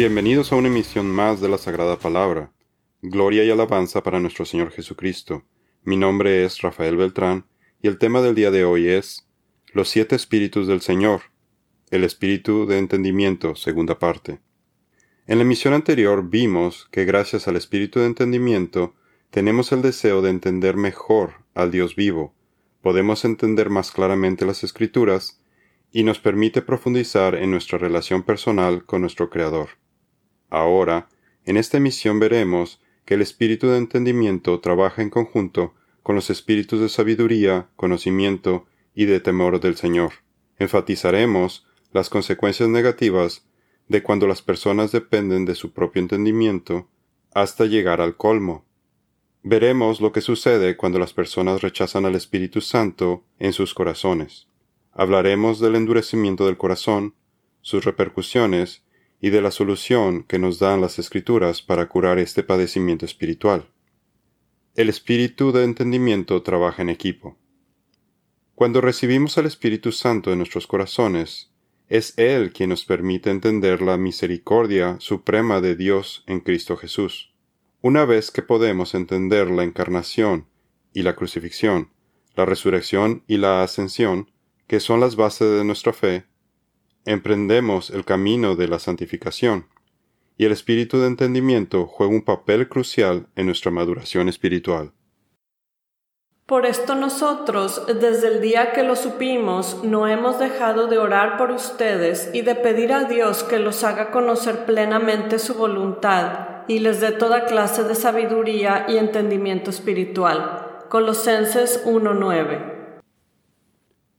Bienvenidos 0.00 0.50
a 0.50 0.56
una 0.56 0.68
emisión 0.68 1.10
más 1.10 1.42
de 1.42 1.50
la 1.50 1.58
Sagrada 1.58 1.98
Palabra. 1.98 2.54
Gloria 3.02 3.44
y 3.44 3.50
alabanza 3.50 4.02
para 4.02 4.18
nuestro 4.18 4.46
Señor 4.46 4.70
Jesucristo. 4.70 5.44
Mi 5.82 5.98
nombre 5.98 6.42
es 6.42 6.62
Rafael 6.62 6.96
Beltrán 6.96 7.44
y 7.82 7.88
el 7.88 7.98
tema 7.98 8.22
del 8.22 8.34
día 8.34 8.50
de 8.50 8.64
hoy 8.64 8.88
es 8.88 9.28
Los 9.74 9.90
siete 9.90 10.16
espíritus 10.16 10.66
del 10.66 10.80
Señor, 10.80 11.24
el 11.90 12.02
espíritu 12.04 12.64
de 12.64 12.78
entendimiento, 12.78 13.56
segunda 13.56 13.98
parte. 13.98 14.40
En 15.26 15.36
la 15.36 15.44
emisión 15.44 15.74
anterior 15.74 16.30
vimos 16.30 16.88
que 16.90 17.04
gracias 17.04 17.46
al 17.46 17.56
espíritu 17.56 18.00
de 18.00 18.06
entendimiento 18.06 18.94
tenemos 19.28 19.70
el 19.70 19.82
deseo 19.82 20.22
de 20.22 20.30
entender 20.30 20.78
mejor 20.78 21.44
al 21.52 21.70
Dios 21.70 21.94
vivo, 21.94 22.34
podemos 22.80 23.26
entender 23.26 23.68
más 23.68 23.90
claramente 23.90 24.46
las 24.46 24.64
escrituras 24.64 25.44
y 25.92 26.04
nos 26.04 26.20
permite 26.20 26.62
profundizar 26.62 27.34
en 27.34 27.50
nuestra 27.50 27.76
relación 27.76 28.22
personal 28.22 28.86
con 28.86 29.02
nuestro 29.02 29.28
Creador. 29.28 29.68
Ahora, 30.50 31.08
en 31.44 31.56
esta 31.56 31.78
emisión 31.78 32.18
veremos 32.18 32.80
que 33.04 33.14
el 33.14 33.22
espíritu 33.22 33.68
de 33.68 33.78
entendimiento 33.78 34.60
trabaja 34.60 35.00
en 35.02 35.10
conjunto 35.10 35.74
con 36.02 36.14
los 36.16 36.30
espíritus 36.30 36.80
de 36.80 36.88
sabiduría, 36.88 37.68
conocimiento 37.76 38.66
y 38.94 39.06
de 39.06 39.20
temor 39.20 39.60
del 39.60 39.76
Señor. 39.76 40.12
Enfatizaremos 40.58 41.66
las 41.92 42.10
consecuencias 42.10 42.68
negativas 42.68 43.46
de 43.88 44.02
cuando 44.02 44.26
las 44.26 44.42
personas 44.42 44.92
dependen 44.92 45.44
de 45.44 45.54
su 45.54 45.72
propio 45.72 46.02
entendimiento 46.02 46.88
hasta 47.32 47.64
llegar 47.64 48.00
al 48.00 48.16
colmo. 48.16 48.64
Veremos 49.42 50.00
lo 50.00 50.12
que 50.12 50.20
sucede 50.20 50.76
cuando 50.76 50.98
las 50.98 51.12
personas 51.12 51.62
rechazan 51.62 52.04
al 52.04 52.14
Espíritu 52.14 52.60
Santo 52.60 53.24
en 53.38 53.52
sus 53.52 53.72
corazones. 53.72 54.48
Hablaremos 54.92 55.60
del 55.60 55.76
endurecimiento 55.76 56.46
del 56.46 56.58
corazón, 56.58 57.14
sus 57.62 57.84
repercusiones 57.84 58.82
y 59.20 59.30
de 59.30 59.42
la 59.42 59.50
solución 59.50 60.22
que 60.22 60.38
nos 60.38 60.58
dan 60.58 60.80
las 60.80 60.98
Escrituras 60.98 61.62
para 61.62 61.88
curar 61.88 62.18
este 62.18 62.42
padecimiento 62.42 63.04
espiritual. 63.04 63.68
El 64.74 64.88
espíritu 64.88 65.52
de 65.52 65.64
entendimiento 65.64 66.42
trabaja 66.42 66.82
en 66.82 66.88
equipo. 66.88 67.36
Cuando 68.54 68.80
recibimos 68.80 69.36
al 69.38 69.46
Espíritu 69.46 69.90
Santo 69.90 70.32
en 70.32 70.38
nuestros 70.38 70.66
corazones, 70.66 71.50
es 71.88 72.16
Él 72.18 72.52
quien 72.52 72.70
nos 72.70 72.84
permite 72.84 73.30
entender 73.30 73.82
la 73.82 73.96
misericordia 73.96 74.96
suprema 75.00 75.60
de 75.60 75.76
Dios 75.76 76.22
en 76.26 76.40
Cristo 76.40 76.76
Jesús. 76.76 77.32
Una 77.82 78.04
vez 78.04 78.30
que 78.30 78.42
podemos 78.42 78.94
entender 78.94 79.50
la 79.50 79.64
encarnación 79.64 80.46
y 80.92 81.02
la 81.02 81.16
crucifixión, 81.16 81.90
la 82.36 82.44
resurrección 82.44 83.24
y 83.26 83.38
la 83.38 83.62
ascensión, 83.62 84.30
que 84.66 84.78
son 84.78 85.00
las 85.00 85.16
bases 85.16 85.50
de 85.58 85.64
nuestra 85.64 85.92
fe, 85.92 86.26
emprendemos 87.04 87.90
el 87.90 88.04
camino 88.04 88.56
de 88.56 88.68
la 88.68 88.78
santificación, 88.78 89.66
y 90.36 90.46
el 90.46 90.52
espíritu 90.52 90.98
de 90.98 91.06
entendimiento 91.06 91.86
juega 91.86 92.14
un 92.14 92.22
papel 92.22 92.68
crucial 92.68 93.26
en 93.36 93.46
nuestra 93.46 93.70
maduración 93.70 94.28
espiritual. 94.28 94.92
Por 96.46 96.66
esto 96.66 96.96
nosotros, 96.96 97.82
desde 97.86 98.26
el 98.26 98.40
día 98.40 98.72
que 98.72 98.82
lo 98.82 98.96
supimos, 98.96 99.84
no 99.84 100.08
hemos 100.08 100.38
dejado 100.38 100.88
de 100.88 100.98
orar 100.98 101.36
por 101.36 101.52
ustedes 101.52 102.30
y 102.32 102.40
de 102.40 102.56
pedir 102.56 102.92
a 102.92 103.04
Dios 103.04 103.44
que 103.44 103.60
los 103.60 103.84
haga 103.84 104.10
conocer 104.10 104.64
plenamente 104.64 105.38
su 105.38 105.54
voluntad 105.54 106.64
y 106.66 106.80
les 106.80 107.00
dé 107.00 107.12
toda 107.12 107.44
clase 107.44 107.84
de 107.84 107.94
sabiduría 107.94 108.86
y 108.88 108.96
entendimiento 108.96 109.70
espiritual. 109.70 110.84
Colosenses 110.88 111.84
1.9. 111.84 112.79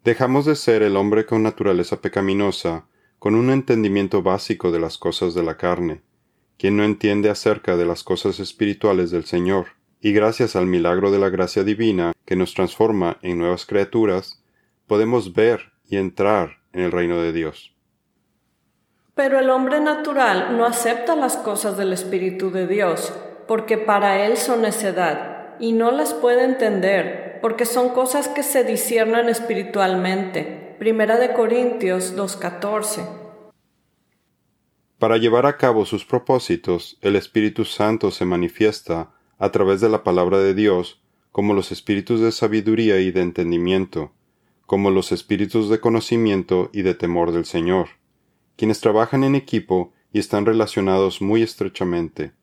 Dejamos 0.04 0.46
de 0.46 0.56
ser 0.56 0.82
el 0.82 0.98
hombre 0.98 1.28
con 1.28 1.44
naturaleza 1.44 2.02
pecaminosa, 2.02 2.86
con 3.20 3.36
un 3.36 3.52
entendimiento 3.52 4.24
básico 4.24 4.72
de 4.72 4.80
las 4.80 4.98
cosas 4.98 5.36
de 5.36 5.44
la 5.44 5.58
carne, 5.58 6.02
quien 6.58 6.76
no 6.76 6.84
entiende 6.84 7.30
acerca 7.30 7.78
de 7.78 7.86
las 7.86 8.04
cosas 8.04 8.40
espirituales 8.40 9.12
del 9.12 9.26
Señor 9.26 9.68
y 10.02 10.12
gracias 10.12 10.56
al 10.56 10.66
milagro 10.66 11.12
de 11.12 11.20
la 11.20 11.30
gracia 11.30 11.64
divina 11.64 12.14
que 12.26 12.36
nos 12.36 12.56
transforma 12.56 13.18
en 13.22 13.38
nuevas 13.38 13.68
criaturas, 13.68 14.44
podemos 14.88 15.34
ver 15.34 15.72
y 15.86 15.98
entrar 15.98 16.58
en 16.74 16.82
el 16.82 16.92
reino 16.92 17.22
de 17.22 17.32
Dios. 17.32 17.76
Pero 19.14 19.38
el 19.38 19.52
hombre 19.52 19.82
natural 19.82 20.58
no 20.58 20.66
acepta 20.66 21.16
las 21.16 21.38
cosas 21.38 21.78
del 21.78 21.94
Espíritu 21.94 22.50
de 22.50 22.66
Dios, 22.66 23.14
porque 23.48 23.78
para 23.78 24.26
él 24.26 24.38
son 24.38 24.64
necedad, 24.64 25.56
y 25.60 25.74
no 25.74 25.92
las 25.92 26.16
puede 26.16 26.44
entender, 26.44 27.31
porque 27.42 27.66
son 27.66 27.90
cosas 27.90 28.28
que 28.28 28.44
se 28.44 28.64
disciernan 28.64 29.30
espiritualmente. 29.30 30.76
Primera 30.80 31.18
de 31.18 31.34
Corintios 31.34 32.16
2.14. 32.16 33.06
Para 35.00 35.18
llevar 35.18 35.48
a 35.48 35.58
cabo 35.58 35.86
sus 35.86 36.06
propósitos, 36.06 36.98
el 37.02 37.16
Espíritu 37.16 37.66
Santo 37.66 38.12
se 38.12 38.26
manifiesta 38.26 39.12
a 39.40 39.52
través 39.52 39.82
de 39.82 39.90
la 39.90 40.04
palabra 40.04 40.38
de 40.38 40.54
Dios, 40.54 41.02
como 41.32 41.54
los 41.54 41.72
espíritus 41.72 42.22
de 42.22 42.32
sabiduría 42.32 43.00
y 43.00 43.12
de 43.12 43.22
entendimiento, 43.22 44.12
como 44.68 44.92
los 44.92 45.12
espíritus 45.12 45.70
de 45.70 45.80
conocimiento 45.80 46.70
y 46.72 46.84
de 46.84 46.94
temor 46.94 47.32
del 47.32 47.46
Señor, 47.46 47.88
quienes 48.56 48.80
trabajan 48.80 49.24
en 49.24 49.34
equipo 49.34 49.94
y 50.14 50.20
están 50.20 50.46
relacionados 50.46 51.22
muy 51.22 51.42
estrechamente. 51.42 52.34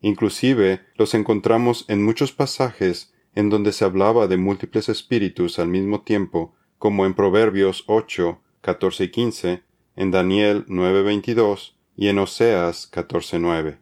Inclusive 0.00 0.80
los 0.96 1.14
encontramos 1.14 1.84
en 1.88 2.04
muchos 2.04 2.32
pasajes 2.32 3.12
en 3.38 3.50
donde 3.50 3.70
se 3.70 3.84
hablaba 3.84 4.26
de 4.26 4.36
múltiples 4.36 4.88
espíritus 4.88 5.60
al 5.60 5.68
mismo 5.68 6.00
tiempo, 6.02 6.56
como 6.76 7.06
en 7.06 7.14
Proverbios 7.14 7.84
8, 7.86 8.40
14 8.62 9.04
y 9.04 9.10
15, 9.12 9.62
en 9.94 10.10
Daniel 10.10 10.64
9, 10.66 11.02
22 11.04 11.78
y 11.94 12.08
en 12.08 12.18
Oseas 12.18 12.88
14, 12.88 13.38
9. 13.38 13.78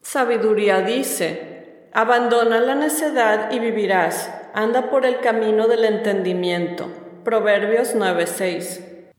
Sabiduría 0.00 0.82
dice, 0.82 1.88
Abandona 1.92 2.60
la 2.60 2.76
necedad 2.76 3.50
y 3.50 3.58
vivirás. 3.58 4.32
Anda 4.54 4.90
por 4.90 5.04
el 5.04 5.18
camino 5.18 5.66
del 5.66 5.84
entendimiento. 5.84 6.88
Proverbios 7.24 7.96
9:6. 7.96 9.10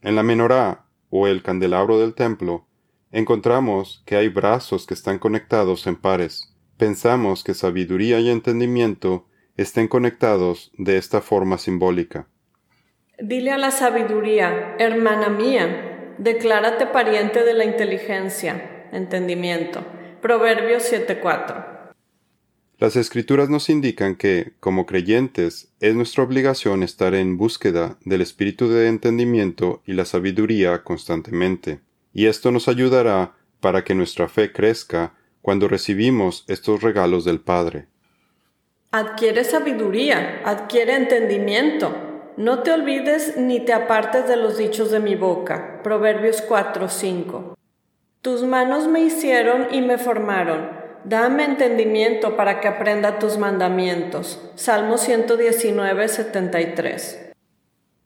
En 0.00 0.16
la 0.16 0.22
menorá, 0.22 0.86
o 1.10 1.26
el 1.26 1.42
candelabro 1.42 1.98
del 1.98 2.14
templo, 2.14 2.66
encontramos 3.12 4.02
que 4.06 4.16
hay 4.16 4.28
brazos 4.28 4.86
que 4.86 4.94
están 4.94 5.18
conectados 5.18 5.86
en 5.86 5.96
pares. 5.96 6.47
Pensamos 6.78 7.42
que 7.42 7.54
sabiduría 7.54 8.20
y 8.20 8.30
entendimiento 8.30 9.26
estén 9.56 9.88
conectados 9.88 10.70
de 10.78 10.96
esta 10.96 11.20
forma 11.20 11.58
simbólica. 11.58 12.28
Dile 13.18 13.50
a 13.50 13.58
la 13.58 13.72
sabiduría, 13.72 14.76
hermana 14.78 15.28
mía, 15.28 16.14
declárate 16.18 16.86
pariente 16.86 17.42
de 17.42 17.54
la 17.54 17.64
inteligencia, 17.64 18.86
entendimiento. 18.92 19.84
Proverbios 20.22 20.84
7:4. 20.84 21.78
Las 22.78 22.94
escrituras 22.94 23.48
nos 23.50 23.68
indican 23.70 24.14
que, 24.14 24.52
como 24.60 24.86
creyentes, 24.86 25.72
es 25.80 25.96
nuestra 25.96 26.22
obligación 26.22 26.84
estar 26.84 27.12
en 27.14 27.36
búsqueda 27.36 27.98
del 28.04 28.20
espíritu 28.20 28.68
de 28.68 28.86
entendimiento 28.86 29.82
y 29.84 29.94
la 29.94 30.04
sabiduría 30.04 30.84
constantemente, 30.84 31.80
y 32.12 32.26
esto 32.26 32.52
nos 32.52 32.68
ayudará 32.68 33.34
para 33.58 33.82
que 33.82 33.96
nuestra 33.96 34.28
fe 34.28 34.52
crezca 34.52 35.14
cuando 35.42 35.68
recibimos 35.68 36.44
estos 36.48 36.82
regalos 36.82 37.24
del 37.24 37.40
Padre. 37.40 37.86
Adquiere 38.90 39.44
sabiduría, 39.44 40.42
adquiere 40.44 40.94
entendimiento. 40.94 41.94
No 42.36 42.60
te 42.62 42.72
olvides 42.72 43.36
ni 43.36 43.60
te 43.60 43.72
apartes 43.72 44.28
de 44.28 44.36
los 44.36 44.56
dichos 44.56 44.90
de 44.90 45.00
mi 45.00 45.14
boca. 45.14 45.80
Proverbios 45.82 46.42
4:5. 46.42 47.56
Tus 48.22 48.42
manos 48.42 48.88
me 48.88 49.00
hicieron 49.00 49.68
y 49.72 49.80
me 49.80 49.98
formaron 49.98 50.78
Dame 51.04 51.44
entendimiento 51.44 52.36
para 52.36 52.60
que 52.60 52.68
aprenda 52.68 53.18
tus 53.18 53.38
mandamientos. 53.38 54.42
Salmo 54.56 54.98
119, 54.98 56.08
73. 56.08 57.30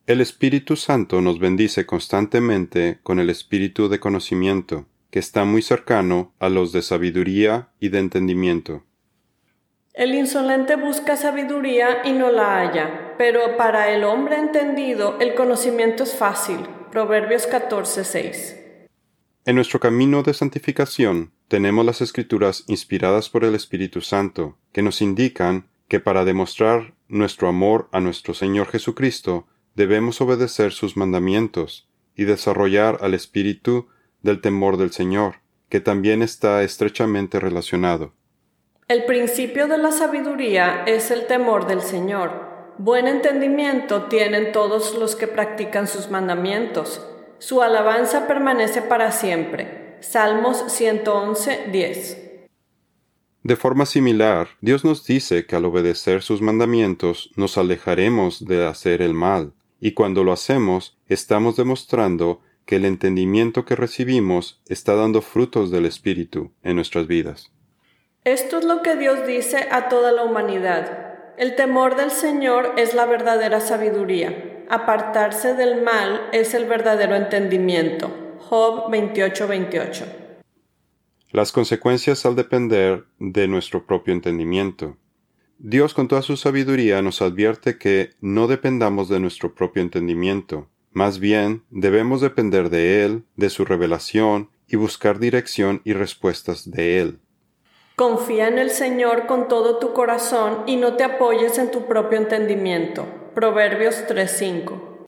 El 0.06 0.21
Espíritu 0.21 0.77
Santo 0.77 1.21
nos 1.21 1.39
bendice 1.39 1.87
constantemente 1.87 2.99
con 3.03 3.19
el 3.19 3.31
espíritu 3.31 3.89
de 3.89 3.99
conocimiento, 3.99 4.87
que 5.12 5.19
está 5.19 5.44
muy 5.44 5.61
cercano 5.61 6.32
a 6.41 6.49
los 6.49 6.73
de 6.73 6.81
sabiduría 6.81 7.69
y 7.79 7.91
de 7.91 7.99
entendimiento. 7.99 8.82
El 9.93 10.14
insolente 10.14 10.75
busca 10.76 11.19
sabiduría 11.19 12.00
y 12.06 12.12
no 12.12 12.32
la 12.32 12.56
halla, 12.56 13.14
pero 13.19 13.59
para 13.59 13.91
el 13.91 14.05
hombre 14.05 14.37
entendido 14.37 15.19
el 15.20 15.35
conocimiento 15.35 16.05
es 16.05 16.14
fácil. 16.14 16.61
Proverbios 16.91 17.47
14, 17.47 18.05
6. 18.05 18.56
En 19.44 19.55
nuestro 19.55 19.81
camino 19.81 20.23
de 20.23 20.32
santificación 20.32 21.32
tenemos 21.47 21.85
las 21.85 22.00
escrituras 22.00 22.65
inspiradas 22.67 23.29
por 23.29 23.44
el 23.44 23.55
Espíritu 23.55 24.00
Santo, 24.00 24.56
que 24.73 24.81
nos 24.81 25.03
indican 25.03 25.69
que 25.88 26.00
para 26.00 26.25
demostrar 26.25 26.94
nuestro 27.08 27.49
amor 27.49 27.91
a 27.93 28.00
nuestro 28.00 28.32
Señor 28.32 28.69
Jesucristo 28.69 29.47
debemos 29.75 30.23
obedecer 30.23 30.73
sus 30.73 30.97
mandamientos 30.97 31.87
y 32.17 32.25
desarrollar 32.25 32.97
al 33.03 33.12
espíritu 33.12 33.88
del 34.23 34.41
temor 34.41 34.77
del 34.77 34.93
Señor, 34.93 35.37
que 35.69 35.81
también 35.81 36.23
está 36.23 36.63
estrechamente 36.63 37.41
relacionado. 37.41 38.13
El 38.89 39.05
principio 39.05 39.69
de 39.69 39.79
la 39.79 39.93
sabiduría 39.93 40.85
es 40.87 41.11
el 41.11 41.27
temor 41.27 41.67
del 41.67 41.81
Señor. 41.81 42.51
Buen 42.79 43.07
entendimiento 43.07 44.05
tienen 44.05 44.53
todos 44.53 44.97
los 44.99 45.17
que 45.17 45.27
practican 45.27 45.87
sus 45.87 46.11
mandamientos 46.11 47.07
su 47.43 47.61
alabanza 47.61 48.29
permanece 48.29 48.83
para 48.83 49.11
siempre. 49.11 49.97
Salmos 49.99 50.63
111, 50.69 51.71
10. 51.73 52.19
De 53.43 53.57
forma 53.57 53.85
similar, 53.85 54.47
Dios 54.61 54.85
nos 54.85 55.05
dice 55.05 55.45
que 55.45 55.57
al 55.57 55.65
obedecer 55.65 56.23
sus 56.23 56.41
mandamientos 56.41 57.33
nos 57.35 57.59
alejaremos 57.59 58.45
de 58.47 58.65
hacer 58.65 59.03
el 59.03 59.13
mal, 59.13 59.55
y 59.81 59.91
cuando 59.91 60.23
lo 60.23 60.31
hacemos 60.31 60.97
estamos 61.09 61.57
demostrando 61.57 62.43
que 62.67 62.76
el 62.76 62.85
entendimiento 62.85 63.64
que 63.64 63.76
recibimos 63.76 64.61
está 64.67 64.94
dando 64.94 65.23
frutos 65.23 65.70
del 65.70 65.87
Espíritu 65.87 66.53
en 66.62 66.76
nuestras 66.76 67.06
vidas. 67.06 67.53
Esto 68.25 68.59
es 68.59 68.64
lo 68.64 68.82
que 68.82 68.97
Dios 68.97 69.26
dice 69.26 69.69
a 69.70 69.88
toda 69.88 70.12
la 70.12 70.23
humanidad. 70.23 71.35
El 71.37 71.56
temor 71.56 71.97
del 71.97 72.11
Señor 72.11 72.75
es 72.76 72.94
la 72.94 73.06
verdadera 73.06 73.61
sabiduría. 73.61 74.64
Apartarse 74.69 75.55
del 75.55 75.82
mal 75.82 76.29
es 76.32 76.55
el 76.55 76.67
verdadero 76.67 77.17
entendimiento. 77.17 78.37
Job 78.38 78.91
28:28. 78.91 80.05
Las 81.31 81.50
consecuencias 81.50 82.25
al 82.26 82.37
depender 82.37 83.06
de 83.19 83.49
nuestro 83.49 83.87
propio 83.87 84.12
entendimiento. 84.12 84.99
Dios 85.58 85.94
con 85.94 86.08
toda 86.08 86.23
su 86.23 86.37
sabiduría 86.37 87.03
nos 87.03 87.23
advierte 87.23 87.79
que 87.79 88.11
no 88.20 88.49
dependamos 88.49 89.08
de 89.08 89.20
nuestro 89.20 89.55
propio 89.55 89.82
entendimiento, 89.82 90.69
más 90.93 91.19
bien 91.19 91.65
debemos 91.71 92.21
depender 92.21 92.71
de 92.71 93.05
Él, 93.05 93.25
de 93.37 93.50
su 93.50 93.65
revelación, 93.65 94.50
y 94.67 94.77
buscar 94.77 95.19
dirección 95.19 95.83
y 95.85 95.93
respuestas 95.93 96.71
de 96.71 97.00
Él. 97.00 97.21
Confía 97.97 98.49
en 98.49 98.59
el 98.59 98.71
Señor 98.71 99.27
con 99.27 99.49
todo 99.49 99.79
tu 99.79 99.93
corazón 99.93 100.65
y 100.67 100.77
no 100.77 100.94
te 100.97 101.05
apoyes 101.05 101.59
en 101.59 101.71
tu 101.71 101.87
propio 101.87 102.19
entendimiento. 102.19 103.06
Proverbios 103.35 104.06
3:5. 104.09 105.06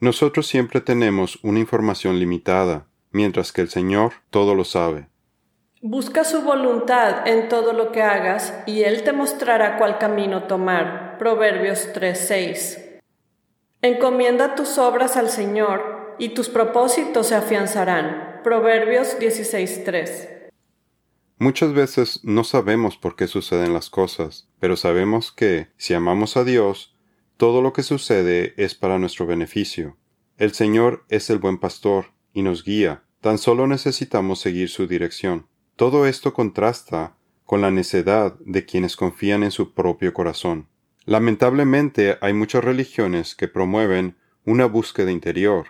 Nosotros 0.00 0.46
siempre 0.46 0.80
tenemos 0.80 1.38
una 1.42 1.58
información 1.58 2.18
limitada, 2.18 2.86
mientras 3.10 3.52
que 3.52 3.62
el 3.62 3.68
Señor 3.68 4.12
todo 4.30 4.54
lo 4.54 4.64
sabe. 4.64 5.08
Busca 5.82 6.24
su 6.24 6.42
voluntad 6.42 7.26
en 7.26 7.48
todo 7.48 7.72
lo 7.72 7.90
que 7.90 8.02
hagas 8.02 8.52
y 8.66 8.82
Él 8.82 9.02
te 9.02 9.12
mostrará 9.12 9.78
cuál 9.78 9.96
camino 9.96 10.44
tomar. 10.44 11.16
Proverbios 11.18 11.88
3:6. 11.94 12.89
Encomienda 13.82 14.56
tus 14.56 14.76
obras 14.76 15.16
al 15.16 15.30
Señor 15.30 16.14
y 16.18 16.30
tus 16.30 16.50
propósitos 16.50 17.28
se 17.28 17.34
afianzarán. 17.34 18.42
Proverbios 18.44 19.18
16:3. 19.18 20.50
Muchas 21.38 21.72
veces 21.72 22.20
no 22.22 22.44
sabemos 22.44 22.98
por 22.98 23.16
qué 23.16 23.26
suceden 23.26 23.72
las 23.72 23.88
cosas, 23.88 24.50
pero 24.58 24.76
sabemos 24.76 25.32
que, 25.32 25.68
si 25.78 25.94
amamos 25.94 26.36
a 26.36 26.44
Dios, 26.44 26.94
todo 27.38 27.62
lo 27.62 27.72
que 27.72 27.82
sucede 27.82 28.52
es 28.58 28.74
para 28.74 28.98
nuestro 28.98 29.24
beneficio. 29.24 29.96
El 30.36 30.52
Señor 30.52 31.06
es 31.08 31.30
el 31.30 31.38
buen 31.38 31.56
pastor 31.56 32.12
y 32.34 32.42
nos 32.42 32.64
guía, 32.64 33.04
tan 33.22 33.38
solo 33.38 33.66
necesitamos 33.66 34.40
seguir 34.40 34.68
su 34.68 34.86
dirección. 34.86 35.46
Todo 35.76 36.06
esto 36.06 36.34
contrasta 36.34 37.16
con 37.46 37.62
la 37.62 37.70
necedad 37.70 38.34
de 38.40 38.66
quienes 38.66 38.94
confían 38.94 39.42
en 39.42 39.50
su 39.50 39.72
propio 39.72 40.12
corazón. 40.12 40.68
Lamentablemente 41.10 42.18
hay 42.20 42.32
muchas 42.32 42.62
religiones 42.62 43.34
que 43.34 43.48
promueven 43.48 44.14
una 44.44 44.66
búsqueda 44.66 45.10
interior, 45.10 45.66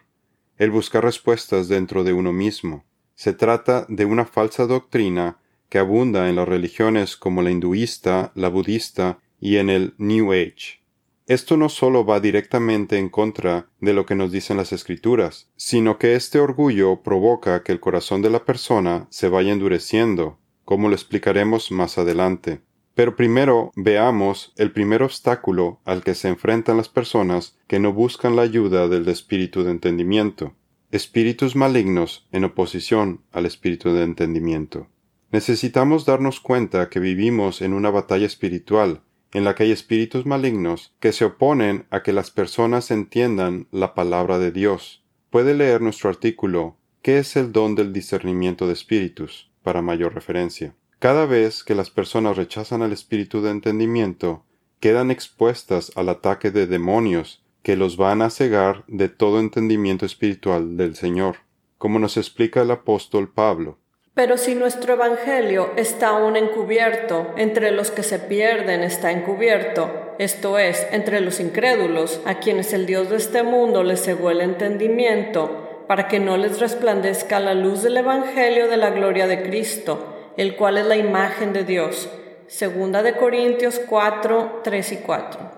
el 0.58 0.70
buscar 0.70 1.02
respuestas 1.02 1.66
dentro 1.66 2.04
de 2.04 2.12
uno 2.12 2.30
mismo. 2.30 2.84
Se 3.14 3.32
trata 3.32 3.86
de 3.88 4.04
una 4.04 4.26
falsa 4.26 4.66
doctrina 4.66 5.38
que 5.70 5.78
abunda 5.78 6.28
en 6.28 6.36
las 6.36 6.46
religiones 6.46 7.16
como 7.16 7.40
la 7.40 7.50
hinduista, 7.50 8.32
la 8.34 8.50
budista 8.50 9.18
y 9.40 9.56
en 9.56 9.70
el 9.70 9.94
New 9.96 10.30
Age. 10.30 10.82
Esto 11.26 11.56
no 11.56 11.70
solo 11.70 12.04
va 12.04 12.20
directamente 12.20 12.98
en 12.98 13.08
contra 13.08 13.70
de 13.80 13.94
lo 13.94 14.04
que 14.04 14.16
nos 14.16 14.30
dicen 14.32 14.58
las 14.58 14.74
escrituras, 14.74 15.48
sino 15.56 15.96
que 15.96 16.16
este 16.16 16.38
orgullo 16.38 17.00
provoca 17.02 17.62
que 17.62 17.72
el 17.72 17.80
corazón 17.80 18.20
de 18.20 18.28
la 18.28 18.44
persona 18.44 19.06
se 19.08 19.30
vaya 19.30 19.54
endureciendo, 19.54 20.38
como 20.66 20.90
lo 20.90 20.94
explicaremos 20.94 21.70
más 21.70 21.96
adelante. 21.96 22.60
Pero 22.94 23.16
primero 23.16 23.72
veamos 23.76 24.52
el 24.56 24.72
primer 24.72 25.02
obstáculo 25.02 25.80
al 25.84 26.02
que 26.02 26.14
se 26.14 26.28
enfrentan 26.28 26.76
las 26.76 26.88
personas 26.88 27.56
que 27.66 27.78
no 27.78 27.92
buscan 27.92 28.36
la 28.36 28.42
ayuda 28.42 28.88
del 28.88 29.08
espíritu 29.08 29.62
de 29.62 29.70
entendimiento, 29.70 30.54
espíritus 30.90 31.54
malignos 31.54 32.26
en 32.32 32.44
oposición 32.44 33.22
al 33.32 33.46
espíritu 33.46 33.92
de 33.92 34.02
entendimiento. 34.02 34.88
Necesitamos 35.32 36.04
darnos 36.04 36.40
cuenta 36.40 36.88
que 36.88 36.98
vivimos 36.98 37.62
en 37.62 37.72
una 37.72 37.90
batalla 37.90 38.26
espiritual, 38.26 39.02
en 39.32 39.44
la 39.44 39.54
que 39.54 39.62
hay 39.62 39.70
espíritus 39.70 40.26
malignos 40.26 40.92
que 40.98 41.12
se 41.12 41.24
oponen 41.24 41.86
a 41.90 42.02
que 42.02 42.12
las 42.12 42.32
personas 42.32 42.90
entiendan 42.90 43.68
la 43.70 43.94
palabra 43.94 44.40
de 44.40 44.50
Dios. 44.50 45.04
Puede 45.30 45.54
leer 45.54 45.80
nuestro 45.80 46.10
artículo 46.10 46.76
¿Qué 47.02 47.18
es 47.18 47.36
el 47.36 47.52
don 47.52 47.76
del 47.76 47.92
discernimiento 47.92 48.66
de 48.66 48.74
espíritus? 48.74 49.50
para 49.62 49.82
mayor 49.82 50.14
referencia. 50.14 50.74
Cada 51.00 51.24
vez 51.24 51.64
que 51.64 51.74
las 51.74 51.88
personas 51.88 52.36
rechazan 52.36 52.82
al 52.82 52.92
espíritu 52.92 53.40
de 53.40 53.50
entendimiento, 53.50 54.44
quedan 54.80 55.10
expuestas 55.10 55.92
al 55.96 56.10
ataque 56.10 56.50
de 56.50 56.66
demonios 56.66 57.42
que 57.62 57.74
los 57.74 57.96
van 57.96 58.20
a 58.20 58.28
cegar 58.28 58.84
de 58.86 59.08
todo 59.08 59.40
entendimiento 59.40 60.04
espiritual 60.04 60.76
del 60.76 60.96
Señor, 60.96 61.36
como 61.78 61.98
nos 61.98 62.18
explica 62.18 62.60
el 62.60 62.70
apóstol 62.70 63.32
Pablo. 63.32 63.78
Pero 64.12 64.36
si 64.36 64.54
nuestro 64.54 64.92
Evangelio 64.92 65.70
está 65.76 66.08
aún 66.08 66.36
encubierto, 66.36 67.32
entre 67.38 67.70
los 67.70 67.90
que 67.90 68.02
se 68.02 68.18
pierden 68.18 68.82
está 68.82 69.10
encubierto, 69.10 70.14
esto 70.18 70.58
es, 70.58 70.86
entre 70.92 71.22
los 71.22 71.40
incrédulos, 71.40 72.20
a 72.26 72.40
quienes 72.40 72.74
el 72.74 72.84
Dios 72.84 73.08
de 73.08 73.16
este 73.16 73.42
mundo 73.42 73.84
les 73.84 74.02
cegó 74.02 74.30
el 74.30 74.42
entendimiento, 74.42 75.84
para 75.88 76.08
que 76.08 76.20
no 76.20 76.36
les 76.36 76.60
resplandezca 76.60 77.40
la 77.40 77.54
luz 77.54 77.82
del 77.82 77.96
Evangelio 77.96 78.68
de 78.68 78.76
la 78.76 78.90
gloria 78.90 79.26
de 79.26 79.42
Cristo, 79.42 80.09
el 80.36 80.56
cual 80.56 80.78
es 80.78 80.86
la 80.86 80.96
imagen 80.96 81.52
de 81.52 81.64
Dios. 81.64 82.08
Segunda 82.46 83.02
de 83.02 83.16
Corintios 83.16 83.80
4, 83.88 84.60
3 84.64 84.92
y 84.92 84.96
4. 84.96 85.50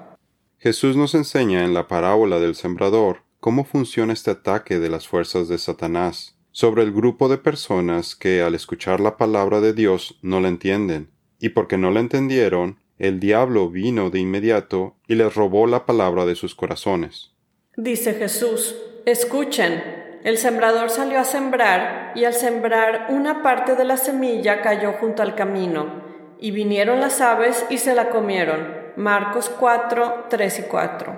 Jesús 0.58 0.96
nos 0.96 1.14
enseña 1.14 1.64
en 1.64 1.74
la 1.74 1.88
parábola 1.88 2.38
del 2.38 2.54
sembrador 2.54 3.22
cómo 3.40 3.64
funciona 3.64 4.12
este 4.12 4.30
ataque 4.30 4.78
de 4.78 4.88
las 4.88 5.08
fuerzas 5.08 5.48
de 5.48 5.58
Satanás 5.58 6.36
sobre 6.52 6.82
el 6.82 6.92
grupo 6.92 7.28
de 7.28 7.38
personas 7.38 8.14
que 8.14 8.42
al 8.42 8.54
escuchar 8.54 9.00
la 9.00 9.16
palabra 9.16 9.60
de 9.60 9.72
Dios 9.72 10.18
no 10.22 10.40
la 10.40 10.48
entienden, 10.48 11.10
y 11.40 11.48
porque 11.48 11.78
no 11.78 11.90
la 11.90 12.00
entendieron, 12.00 12.78
el 12.98 13.18
diablo 13.18 13.68
vino 13.68 14.10
de 14.10 14.20
inmediato 14.20 14.96
y 15.08 15.16
les 15.16 15.34
robó 15.34 15.66
la 15.66 15.86
palabra 15.86 16.26
de 16.26 16.36
sus 16.36 16.54
corazones. 16.54 17.32
Dice 17.76 18.14
Jesús, 18.14 18.76
escuchen, 19.06 19.82
el 20.24 20.38
sembrador 20.38 20.90
salió 20.90 21.18
a 21.18 21.24
sembrar, 21.24 22.12
y 22.14 22.24
al 22.24 22.34
sembrar 22.34 23.06
una 23.08 23.42
parte 23.42 23.74
de 23.74 23.84
la 23.84 23.96
semilla 23.96 24.62
cayó 24.62 24.92
junto 24.94 25.22
al 25.22 25.34
camino, 25.34 26.02
y 26.38 26.50
vinieron 26.50 27.00
las 27.00 27.20
aves 27.20 27.66
y 27.70 27.78
se 27.78 27.94
la 27.94 28.10
comieron. 28.10 28.82
Marcos 28.96 29.48
4, 29.48 30.26
3 30.28 30.58
y 30.58 30.62
4. 30.62 31.16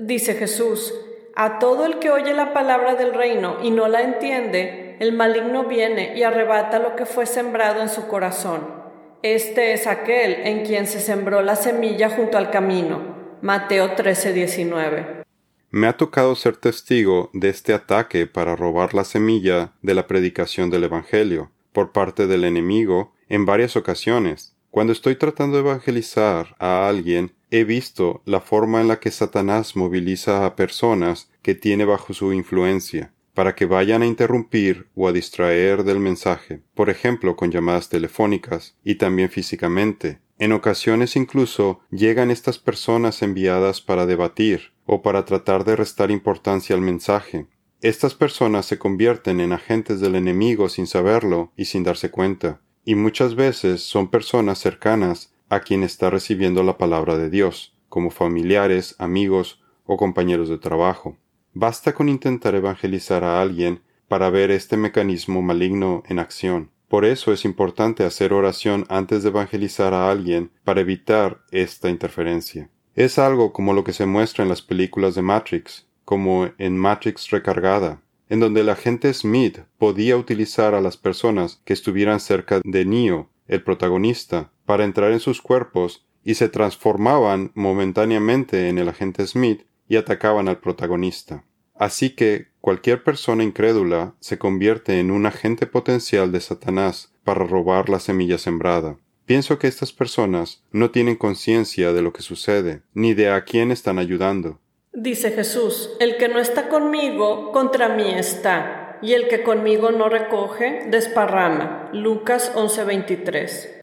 Dice 0.00 0.34
Jesús, 0.34 0.94
a 1.36 1.58
todo 1.58 1.86
el 1.86 1.98
que 2.00 2.10
oye 2.10 2.34
la 2.34 2.52
palabra 2.52 2.94
del 2.96 3.14
reino 3.14 3.58
y 3.62 3.70
no 3.70 3.86
la 3.86 4.02
entiende, 4.02 4.96
el 4.98 5.12
maligno 5.12 5.64
viene 5.64 6.16
y 6.16 6.24
arrebata 6.24 6.80
lo 6.80 6.96
que 6.96 7.06
fue 7.06 7.26
sembrado 7.26 7.80
en 7.80 7.88
su 7.88 8.08
corazón. 8.08 8.78
Este 9.22 9.72
es 9.72 9.86
aquel 9.86 10.34
en 10.44 10.64
quien 10.64 10.86
se 10.86 11.00
sembró 11.00 11.42
la 11.42 11.56
semilla 11.56 12.10
junto 12.10 12.38
al 12.38 12.50
camino. 12.50 13.16
Mateo 13.40 13.94
13:19. 13.94 15.27
Me 15.70 15.86
ha 15.86 15.98
tocado 15.98 16.34
ser 16.34 16.56
testigo 16.56 17.28
de 17.34 17.50
este 17.50 17.74
ataque 17.74 18.26
para 18.26 18.56
robar 18.56 18.94
la 18.94 19.04
semilla 19.04 19.74
de 19.82 19.94
la 19.94 20.06
predicación 20.06 20.70
del 20.70 20.84
Evangelio 20.84 21.50
por 21.72 21.92
parte 21.92 22.26
del 22.26 22.44
enemigo 22.44 23.12
en 23.28 23.44
varias 23.44 23.76
ocasiones. 23.76 24.56
Cuando 24.70 24.94
estoy 24.94 25.16
tratando 25.16 25.56
de 25.56 25.64
evangelizar 25.68 26.56
a 26.58 26.88
alguien, 26.88 27.32
he 27.50 27.64
visto 27.64 28.22
la 28.24 28.40
forma 28.40 28.80
en 28.80 28.88
la 28.88 28.98
que 28.98 29.10
Satanás 29.10 29.76
moviliza 29.76 30.46
a 30.46 30.56
personas 30.56 31.30
que 31.42 31.54
tiene 31.54 31.84
bajo 31.84 32.14
su 32.14 32.32
influencia 32.32 33.12
para 33.34 33.54
que 33.54 33.66
vayan 33.66 34.02
a 34.02 34.06
interrumpir 34.06 34.88
o 34.94 35.06
a 35.06 35.12
distraer 35.12 35.84
del 35.84 36.00
mensaje, 36.00 36.60
por 36.74 36.90
ejemplo 36.90 37.36
con 37.36 37.50
llamadas 37.50 37.88
telefónicas 37.88 38.74
y 38.84 38.96
también 38.96 39.30
físicamente. 39.30 40.18
En 40.38 40.52
ocasiones 40.52 41.16
incluso 41.16 41.80
llegan 41.90 42.30
estas 42.30 42.58
personas 42.58 43.22
enviadas 43.22 43.80
para 43.80 44.06
debatir 44.06 44.72
o 44.86 45.02
para 45.02 45.24
tratar 45.24 45.64
de 45.64 45.74
restar 45.74 46.10
importancia 46.10 46.76
al 46.76 46.82
mensaje. 46.82 47.46
Estas 47.80 48.14
personas 48.14 48.66
se 48.66 48.78
convierten 48.78 49.40
en 49.40 49.52
agentes 49.52 50.00
del 50.00 50.14
enemigo 50.14 50.68
sin 50.68 50.86
saberlo 50.86 51.52
y 51.56 51.66
sin 51.66 51.82
darse 51.82 52.10
cuenta, 52.10 52.60
y 52.84 52.94
muchas 52.94 53.34
veces 53.34 53.82
son 53.82 54.08
personas 54.08 54.58
cercanas 54.58 55.34
a 55.48 55.60
quien 55.60 55.82
está 55.82 56.10
recibiendo 56.10 56.62
la 56.62 56.78
palabra 56.78 57.16
de 57.16 57.30
Dios, 57.30 57.74
como 57.88 58.10
familiares, 58.10 58.94
amigos 58.98 59.60
o 59.86 59.96
compañeros 59.96 60.48
de 60.48 60.58
trabajo. 60.58 61.16
Basta 61.52 61.94
con 61.94 62.08
intentar 62.08 62.54
evangelizar 62.54 63.24
a 63.24 63.40
alguien 63.40 63.80
para 64.06 64.30
ver 64.30 64.50
este 64.50 64.76
mecanismo 64.76 65.42
maligno 65.42 66.02
en 66.06 66.18
acción. 66.18 66.70
Por 66.88 67.04
eso 67.04 67.32
es 67.32 67.44
importante 67.44 68.04
hacer 68.04 68.32
oración 68.32 68.86
antes 68.88 69.22
de 69.22 69.28
evangelizar 69.28 69.92
a 69.92 70.10
alguien 70.10 70.50
para 70.64 70.80
evitar 70.80 71.42
esta 71.50 71.90
interferencia. 71.90 72.70
Es 72.94 73.18
algo 73.18 73.52
como 73.52 73.74
lo 73.74 73.84
que 73.84 73.92
se 73.92 74.06
muestra 74.06 74.42
en 74.42 74.48
las 74.48 74.62
películas 74.62 75.14
de 75.14 75.22
Matrix, 75.22 75.86
como 76.04 76.50
en 76.58 76.78
Matrix 76.78 77.30
Recargada. 77.30 78.00
en 78.30 78.40
donde 78.40 78.60
el 78.60 78.68
agente 78.68 79.12
Smith 79.14 79.60
podía 79.78 80.16
utilizar 80.16 80.74
a 80.74 80.82
las 80.82 80.96
personas 80.98 81.62
que 81.64 81.72
estuvieran 81.72 82.20
cerca 82.20 82.60
de 82.62 82.84
Neo, 82.84 83.30
el 83.46 83.62
protagonista, 83.62 84.52
para 84.66 84.84
entrar 84.84 85.12
en 85.12 85.20
sus 85.20 85.40
cuerpos 85.40 86.06
y 86.24 86.34
se 86.34 86.50
transformaban 86.50 87.52
momentáneamente 87.54 88.68
en 88.68 88.76
el 88.76 88.90
agente 88.90 89.26
Smith 89.26 89.62
y 89.88 89.96
atacaban 89.96 90.48
al 90.48 90.58
protagonista. 90.58 91.44
Así 91.78 92.10
que 92.10 92.48
cualquier 92.60 93.04
persona 93.04 93.44
incrédula 93.44 94.14
se 94.20 94.36
convierte 94.38 94.98
en 94.98 95.10
un 95.10 95.26
agente 95.26 95.66
potencial 95.66 96.32
de 96.32 96.40
Satanás 96.40 97.12
para 97.24 97.44
robar 97.44 97.88
la 97.88 98.00
semilla 98.00 98.38
sembrada. 98.38 98.96
Pienso 99.26 99.58
que 99.58 99.68
estas 99.68 99.92
personas 99.92 100.62
no 100.72 100.90
tienen 100.90 101.14
conciencia 101.14 101.92
de 101.92 102.02
lo 102.02 102.12
que 102.12 102.22
sucede, 102.22 102.82
ni 102.94 103.14
de 103.14 103.30
a 103.30 103.44
quién 103.44 103.70
están 103.70 103.98
ayudando. 103.98 104.58
Dice 104.92 105.30
Jesús, 105.30 105.90
el 106.00 106.16
que 106.16 106.28
no 106.28 106.40
está 106.40 106.68
conmigo, 106.68 107.52
contra 107.52 107.90
mí 107.90 108.12
está, 108.14 108.98
y 109.02 109.12
el 109.12 109.28
que 109.28 109.42
conmigo 109.42 109.92
no 109.92 110.08
recoge, 110.08 110.86
desparrama. 110.90 111.90
Lucas 111.92 112.52
11:23. 112.54 113.82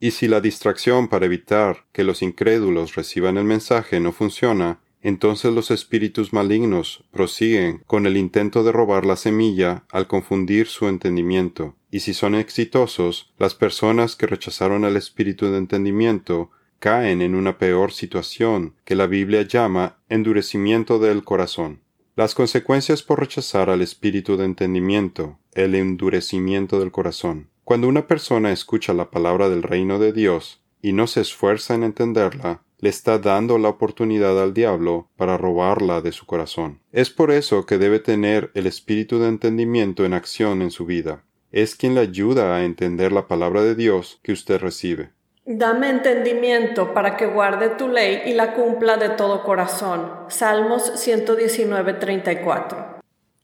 Y 0.00 0.10
si 0.10 0.28
la 0.28 0.40
distracción 0.40 1.08
para 1.08 1.26
evitar 1.26 1.84
que 1.92 2.04
los 2.04 2.22
incrédulos 2.22 2.94
reciban 2.96 3.38
el 3.38 3.44
mensaje 3.44 4.00
no 4.00 4.12
funciona, 4.12 4.80
entonces 5.06 5.54
los 5.54 5.70
espíritus 5.70 6.32
malignos 6.32 7.04
prosiguen 7.12 7.84
con 7.86 8.06
el 8.06 8.16
intento 8.16 8.64
de 8.64 8.72
robar 8.72 9.06
la 9.06 9.14
semilla 9.14 9.84
al 9.92 10.08
confundir 10.08 10.66
su 10.66 10.88
entendimiento, 10.88 11.76
y 11.92 12.00
si 12.00 12.12
son 12.12 12.34
exitosos, 12.34 13.32
las 13.38 13.54
personas 13.54 14.16
que 14.16 14.26
rechazaron 14.26 14.84
el 14.84 14.96
espíritu 14.96 15.46
de 15.46 15.58
entendimiento 15.58 16.50
caen 16.80 17.22
en 17.22 17.36
una 17.36 17.56
peor 17.56 17.92
situación 17.92 18.74
que 18.84 18.96
la 18.96 19.06
Biblia 19.06 19.42
llama 19.42 20.00
endurecimiento 20.08 20.98
del 20.98 21.22
corazón. 21.22 21.82
Las 22.16 22.34
consecuencias 22.34 23.04
por 23.04 23.20
rechazar 23.20 23.70
al 23.70 23.82
espíritu 23.82 24.36
de 24.36 24.46
entendimiento, 24.46 25.38
el 25.52 25.76
endurecimiento 25.76 26.80
del 26.80 26.90
corazón. 26.90 27.48
Cuando 27.62 27.86
una 27.86 28.08
persona 28.08 28.50
escucha 28.50 28.92
la 28.92 29.12
palabra 29.12 29.48
del 29.48 29.62
reino 29.62 30.00
de 30.00 30.12
Dios 30.12 30.64
y 30.82 30.94
no 30.94 31.06
se 31.06 31.20
esfuerza 31.20 31.76
en 31.76 31.84
entenderla, 31.84 32.62
le 32.78 32.88
está 32.88 33.18
dando 33.18 33.58
la 33.58 33.68
oportunidad 33.68 34.40
al 34.42 34.54
diablo 34.54 35.08
para 35.16 35.38
robarla 35.38 36.00
de 36.00 36.12
su 36.12 36.26
corazón. 36.26 36.80
Es 36.92 37.10
por 37.10 37.30
eso 37.30 37.66
que 37.66 37.78
debe 37.78 37.98
tener 37.98 38.50
el 38.54 38.66
espíritu 38.66 39.18
de 39.18 39.28
entendimiento 39.28 40.04
en 40.04 40.14
acción 40.14 40.62
en 40.62 40.70
su 40.70 40.86
vida. 40.86 41.24
Es 41.52 41.74
quien 41.74 41.94
le 41.94 42.00
ayuda 42.00 42.56
a 42.56 42.64
entender 42.64 43.12
la 43.12 43.28
palabra 43.28 43.62
de 43.62 43.74
Dios 43.74 44.20
que 44.22 44.32
usted 44.32 44.60
recibe. 44.60 45.10
Dame 45.48 45.90
entendimiento 45.90 46.92
para 46.92 47.16
que 47.16 47.26
guarde 47.26 47.68
tu 47.70 47.86
ley 47.86 48.22
y 48.26 48.34
la 48.34 48.54
cumpla 48.54 48.96
de 48.96 49.10
todo 49.10 49.44
corazón. 49.44 50.10
Salmos 50.28 50.92
119:34. 50.96 53.00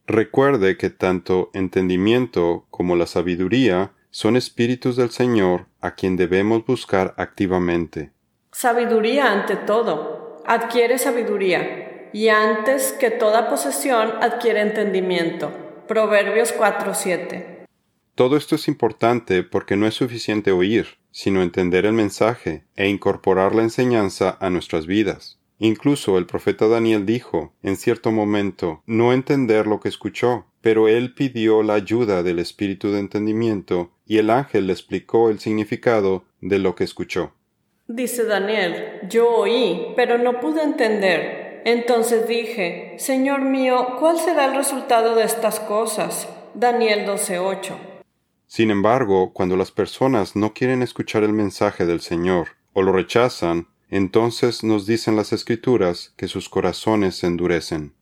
Recuerde 0.08 0.76
que 0.76 0.90
tanto 0.90 1.50
entendimiento 1.54 2.66
como 2.70 2.96
la 2.96 3.06
sabiduría 3.06 3.92
son 4.10 4.36
espíritus 4.36 4.96
del 4.96 5.10
Señor 5.10 5.66
a 5.80 5.94
quien 5.94 6.16
debemos 6.16 6.66
buscar 6.66 7.14
activamente. 7.16 8.10
Sabiduría 8.54 9.32
ante 9.32 9.56
todo. 9.56 10.42
Adquiere 10.46 10.98
sabiduría. 10.98 12.10
Y 12.12 12.28
antes 12.28 12.92
que 12.92 13.10
toda 13.10 13.48
posesión 13.48 14.12
adquiere 14.20 14.60
entendimiento. 14.60 15.50
Proverbios 15.88 16.52
4:7. 16.52 17.64
Todo 18.14 18.36
esto 18.36 18.56
es 18.56 18.68
importante 18.68 19.42
porque 19.42 19.76
no 19.76 19.86
es 19.86 19.94
suficiente 19.94 20.52
oír, 20.52 20.98
sino 21.10 21.42
entender 21.42 21.86
el 21.86 21.94
mensaje 21.94 22.64
e 22.76 22.88
incorporar 22.88 23.54
la 23.54 23.62
enseñanza 23.62 24.36
a 24.38 24.50
nuestras 24.50 24.86
vidas. 24.86 25.38
Incluso 25.58 26.18
el 26.18 26.26
profeta 26.26 26.68
Daniel 26.68 27.06
dijo, 27.06 27.54
en 27.62 27.76
cierto 27.76 28.12
momento, 28.12 28.82
no 28.84 29.14
entender 29.14 29.66
lo 29.66 29.80
que 29.80 29.88
escuchó, 29.88 30.44
pero 30.60 30.88
él 30.88 31.14
pidió 31.14 31.62
la 31.62 31.74
ayuda 31.74 32.22
del 32.22 32.38
espíritu 32.38 32.92
de 32.92 32.98
entendimiento 32.98 33.92
y 34.06 34.18
el 34.18 34.28
ángel 34.28 34.66
le 34.66 34.74
explicó 34.74 35.30
el 35.30 35.38
significado 35.38 36.24
de 36.42 36.58
lo 36.58 36.74
que 36.74 36.84
escuchó. 36.84 37.32
Dice 37.94 38.24
Daniel, 38.24 39.00
yo 39.06 39.28
oí, 39.28 39.92
pero 39.96 40.16
no 40.16 40.40
pude 40.40 40.62
entender. 40.62 41.60
Entonces 41.66 42.26
dije, 42.26 42.94
Señor 42.96 43.42
mío, 43.42 43.96
¿cuál 44.00 44.18
será 44.18 44.46
el 44.46 44.54
resultado 44.54 45.14
de 45.14 45.24
estas 45.24 45.60
cosas? 45.60 46.26
Daniel 46.54 47.04
12:8. 47.04 47.76
Sin 48.46 48.70
embargo, 48.70 49.34
cuando 49.34 49.58
las 49.58 49.70
personas 49.72 50.36
no 50.36 50.54
quieren 50.54 50.80
escuchar 50.80 51.22
el 51.22 51.34
mensaje 51.34 51.84
del 51.84 52.00
Señor 52.00 52.56
o 52.72 52.80
lo 52.80 52.92
rechazan, 52.92 53.68
entonces 53.90 54.64
nos 54.64 54.86
dicen 54.86 55.14
las 55.14 55.34
escrituras 55.34 56.14
que 56.16 56.28
sus 56.28 56.48
corazones 56.48 57.16
se 57.16 57.26
endurecen. 57.26 57.92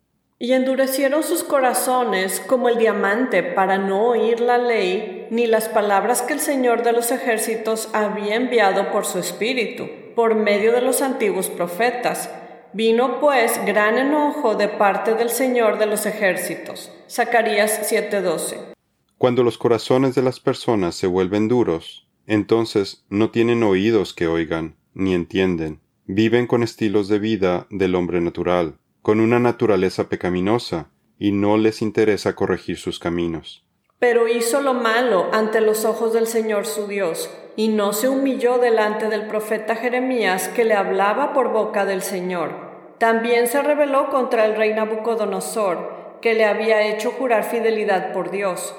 Y 0.42 0.54
endurecieron 0.54 1.22
sus 1.22 1.44
corazones 1.44 2.40
como 2.40 2.70
el 2.70 2.78
diamante 2.78 3.42
para 3.42 3.76
no 3.76 4.06
oír 4.06 4.40
la 4.40 4.56
ley 4.56 5.26
ni 5.30 5.46
las 5.46 5.68
palabras 5.68 6.22
que 6.22 6.32
el 6.32 6.40
Señor 6.40 6.82
de 6.82 6.94
los 6.94 7.10
ejércitos 7.10 7.90
había 7.92 8.36
enviado 8.36 8.90
por 8.90 9.04
su 9.04 9.18
espíritu, 9.18 9.86
por 10.16 10.34
medio 10.34 10.72
de 10.72 10.80
los 10.80 11.02
antiguos 11.02 11.50
profetas. 11.50 12.30
Vino 12.72 13.20
pues 13.20 13.60
gran 13.66 13.98
enojo 13.98 14.54
de 14.54 14.68
parte 14.68 15.12
del 15.12 15.28
Señor 15.28 15.78
de 15.78 15.84
los 15.84 16.06
ejércitos. 16.06 16.90
Zacarías 17.06 17.78
7:12. 17.82 18.72
Cuando 19.18 19.42
los 19.42 19.58
corazones 19.58 20.14
de 20.14 20.22
las 20.22 20.40
personas 20.40 20.94
se 20.94 21.06
vuelven 21.06 21.48
duros, 21.48 22.08
entonces 22.26 23.04
no 23.10 23.28
tienen 23.28 23.62
oídos 23.62 24.14
que 24.14 24.26
oigan, 24.26 24.76
ni 24.94 25.12
entienden. 25.12 25.80
Viven 26.06 26.46
con 26.46 26.62
estilos 26.62 27.08
de 27.08 27.18
vida 27.18 27.66
del 27.68 27.94
hombre 27.94 28.22
natural, 28.22 28.79
con 29.02 29.20
una 29.20 29.38
naturaleza 29.38 30.08
pecaminosa, 30.08 30.90
y 31.18 31.32
no 31.32 31.58
les 31.58 31.82
interesa 31.82 32.34
corregir 32.34 32.78
sus 32.78 32.98
caminos. 32.98 33.64
Pero 33.98 34.28
hizo 34.28 34.62
lo 34.62 34.72
malo 34.72 35.28
ante 35.32 35.60
los 35.60 35.84
ojos 35.84 36.14
del 36.14 36.26
Señor 36.26 36.66
su 36.66 36.86
Dios, 36.86 37.30
y 37.56 37.68
no 37.68 37.92
se 37.92 38.08
humilló 38.08 38.58
delante 38.58 39.08
del 39.08 39.26
profeta 39.26 39.76
Jeremías 39.76 40.48
que 40.48 40.64
le 40.64 40.74
hablaba 40.74 41.34
por 41.34 41.52
boca 41.52 41.84
del 41.84 42.00
Señor. 42.00 42.70
También 42.98 43.46
se 43.48 43.62
rebeló 43.62 44.08
contra 44.10 44.46
el 44.46 44.56
rey 44.56 44.72
Nabucodonosor, 44.72 46.18
que 46.22 46.34
le 46.34 46.44
había 46.44 46.82
hecho 46.82 47.10
jurar 47.10 47.44
fidelidad 47.44 48.12
por 48.12 48.30
Dios. 48.30 48.74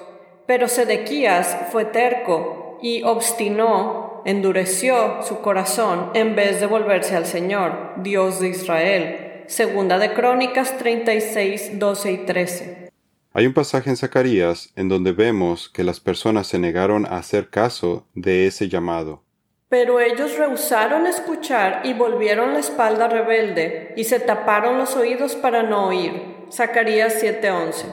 Pero 0.46 0.68
Sedequías 0.68 1.68
fue 1.72 1.86
terco 1.86 2.80
y 2.82 3.04
obstinó, 3.04 4.22
endureció 4.26 5.22
su 5.22 5.42
corazón 5.42 6.12
en 6.14 6.36
vez 6.36 6.60
de 6.60 6.68
volverse 6.68 7.16
al 7.16 7.26
Señor, 7.26 7.94
Dios 7.98 8.40
de 8.40 8.50
Israel 8.50 9.31
Segunda 9.52 10.00
de 10.00 10.14
Crónicas 10.14 10.78
36, 10.78 11.78
12 11.78 12.12
y 12.14 12.18
13. 12.20 12.92
Hay 13.34 13.46
un 13.46 13.54
pasaje 13.54 13.90
en 13.90 13.98
Zacarías 13.98 14.72
en 14.78 14.88
donde 14.88 15.12
vemos 15.12 15.68
que 15.68 15.84
las 15.84 16.00
personas 16.00 16.48
se 16.48 16.58
negaron 16.58 17.06
a 17.06 17.18
hacer 17.18 17.50
caso 17.50 18.08
de 18.16 18.48
ese 18.48 18.70
llamado. 18.70 19.24
Pero 19.68 20.00
ellos 20.00 20.38
rehusaron 20.38 21.06
escuchar 21.06 21.82
y 21.84 21.92
volvieron 21.92 22.54
la 22.54 22.60
espalda 22.60 23.10
rebelde 23.10 23.94
y 23.98 24.06
se 24.06 24.22
taparon 24.22 24.78
los 24.78 24.96
oídos 24.96 25.36
para 25.36 25.64
no 25.64 25.88
oír. 25.88 26.14
Zacarías 26.50 27.22
7:11. 27.22 27.88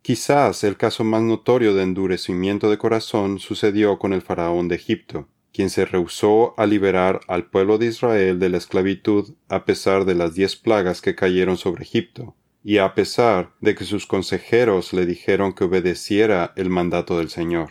Quizás 0.00 0.64
el 0.64 0.78
caso 0.78 1.04
más 1.04 1.20
notorio 1.20 1.74
de 1.74 1.82
endurecimiento 1.82 2.70
de 2.70 2.78
corazón 2.78 3.38
sucedió 3.38 3.98
con 3.98 4.14
el 4.14 4.22
faraón 4.22 4.68
de 4.68 4.76
Egipto 4.76 5.28
quien 5.52 5.70
se 5.70 5.84
rehusó 5.84 6.54
a 6.56 6.66
liberar 6.66 7.20
al 7.28 7.46
pueblo 7.46 7.78
de 7.78 7.86
Israel 7.86 8.38
de 8.38 8.48
la 8.48 8.58
esclavitud 8.58 9.34
a 9.48 9.64
pesar 9.64 10.04
de 10.04 10.14
las 10.14 10.34
diez 10.34 10.56
plagas 10.56 11.00
que 11.00 11.14
cayeron 11.14 11.56
sobre 11.56 11.82
Egipto, 11.82 12.34
y 12.62 12.78
a 12.78 12.94
pesar 12.94 13.52
de 13.60 13.74
que 13.74 13.84
sus 13.84 14.06
consejeros 14.06 14.92
le 14.92 15.06
dijeron 15.06 15.52
que 15.52 15.64
obedeciera 15.64 16.52
el 16.56 16.70
mandato 16.70 17.18
del 17.18 17.30
Señor. 17.30 17.70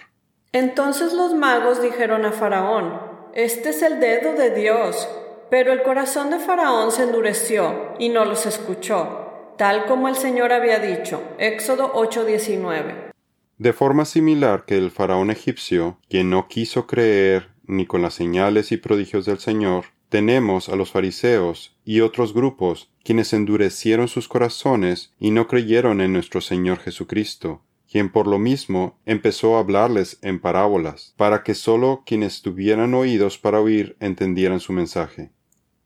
Entonces 0.51 1.13
los 1.13 1.33
magos 1.36 1.81
dijeron 1.81 2.25
a 2.25 2.31
Faraón, 2.31 3.00
Este 3.33 3.69
es 3.69 3.81
el 3.81 4.00
dedo 4.00 4.33
de 4.33 4.53
Dios. 4.55 5.07
Pero 5.50 5.74
el 5.74 5.81
corazón 5.81 6.29
de 6.29 6.38
Faraón 6.38 6.91
se 6.91 7.03
endureció 7.03 7.93
y 7.98 8.09
no 8.09 8.24
los 8.24 8.45
escuchó, 8.45 9.53
tal 9.57 9.86
como 9.86 10.07
el 10.07 10.15
Señor 10.15 10.53
había 10.53 10.77
dicho. 10.77 11.24
Éxodo 11.39 11.91
8:19. 11.93 13.12
De 13.57 13.74
forma 13.74 14.05
similar 14.05 14.65
que 14.65 14.77
el 14.77 14.91
faraón 14.91 15.31
egipcio, 15.31 15.98
quien 16.07 16.29
no 16.29 16.48
quiso 16.48 16.88
creer 16.88 17.50
ni 17.70 17.86
con 17.86 18.02
las 18.02 18.16
señales 18.16 18.72
y 18.72 18.78
prodigios 18.78 19.26
del 19.26 19.40
Señor, 19.40 19.86
tenemos 20.10 20.70
a 20.70 20.76
los 20.76 20.92
fariseos 20.92 21.78
y 21.86 22.02
otros 22.02 22.34
grupos 22.34 22.90
quienes 23.04 23.32
endurecieron 23.32 24.08
sus 24.08 24.28
corazones 24.28 25.14
y 25.20 25.32
no 25.32 25.48
creyeron 25.48 26.02
en 26.02 26.12
nuestro 26.12 26.42
Señor 26.42 26.80
Jesucristo, 26.80 27.62
quien 27.90 28.12
por 28.12 28.28
lo 28.28 28.40
mismo 28.40 29.00
empezó 29.06 29.56
a 29.56 29.60
hablarles 29.60 30.18
en 30.22 30.40
parábolas, 30.40 31.14
para 31.16 31.44
que 31.44 31.54
sólo 31.54 32.04
quienes 32.06 32.42
tuvieran 32.42 32.94
oídos 32.94 33.38
para 33.38 33.62
oír 33.62 33.96
entendieran 34.00 34.60
su 34.60 34.74
mensaje. 34.74 35.32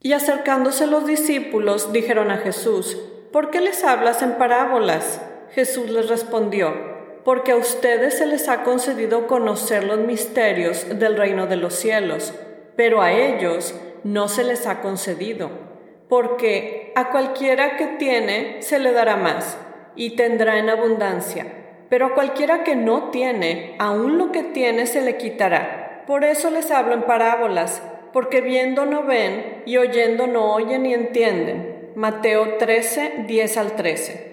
Y 0.02 0.14
acercándose 0.14 0.88
los 0.88 1.06
discípulos 1.06 1.94
dijeron 1.94 2.32
a 2.32 2.38
Jesús, 2.38 2.98
¿Por 3.32 3.50
qué 3.50 3.62
les 3.62 3.84
hablas 3.84 4.22
en 4.22 4.38
parábolas? 4.38 5.22
Jesús 5.52 5.90
les 5.90 6.08
respondió, 6.08 6.93
porque 7.24 7.54
a 7.54 7.56
ustedes 7.56 8.18
se 8.18 8.26
les 8.26 8.50
ha 8.50 8.64
concedido 8.64 9.28
conocer 9.28 9.84
los 9.84 10.00
misterios 10.00 11.00
del 11.00 11.18
reino 11.18 11.48
de 11.48 11.56
los 11.56 11.74
cielos, 11.74 12.34
pero 12.76 13.02
a 13.02 13.14
ellos 13.14 13.76
no 14.04 14.28
se 14.28 14.44
les 14.44 14.68
ha 14.68 14.82
concedido, 14.82 15.50
porque 16.10 16.92
a 16.96 17.10
cualquiera 17.12 17.78
que 17.78 17.86
tiene 17.86 18.62
se 18.62 18.80
le 18.80 18.92
dará 18.92 19.16
más, 19.16 19.58
y 19.96 20.16
tendrá 20.16 20.58
en 20.58 20.70
abundancia. 20.70 21.46
Pero 21.90 22.08
a 22.08 22.14
cualquiera 22.14 22.64
que 22.64 22.76
no 22.76 23.12
tiene, 23.12 23.76
aun 23.80 24.18
lo 24.18 24.32
que 24.32 24.44
tiene 24.44 24.88
se 24.88 25.02
le 25.02 25.18
quitará. 25.18 26.04
Por 26.08 26.24
eso 26.24 26.50
les 26.50 26.72
hablo 26.72 26.94
en 26.94 27.04
parábolas, 27.04 27.82
porque 28.12 28.42
viendo 28.42 28.86
no 28.86 29.04
ven 29.04 29.64
y 29.66 29.78
oyendo 29.78 30.28
no 30.28 30.54
oyen 30.54 30.84
ni 30.84 30.94
entienden. 30.94 31.92
Mateo 31.96 32.58
13, 32.58 33.26
10 33.28 33.58
al 33.58 33.76
13. 33.76 34.33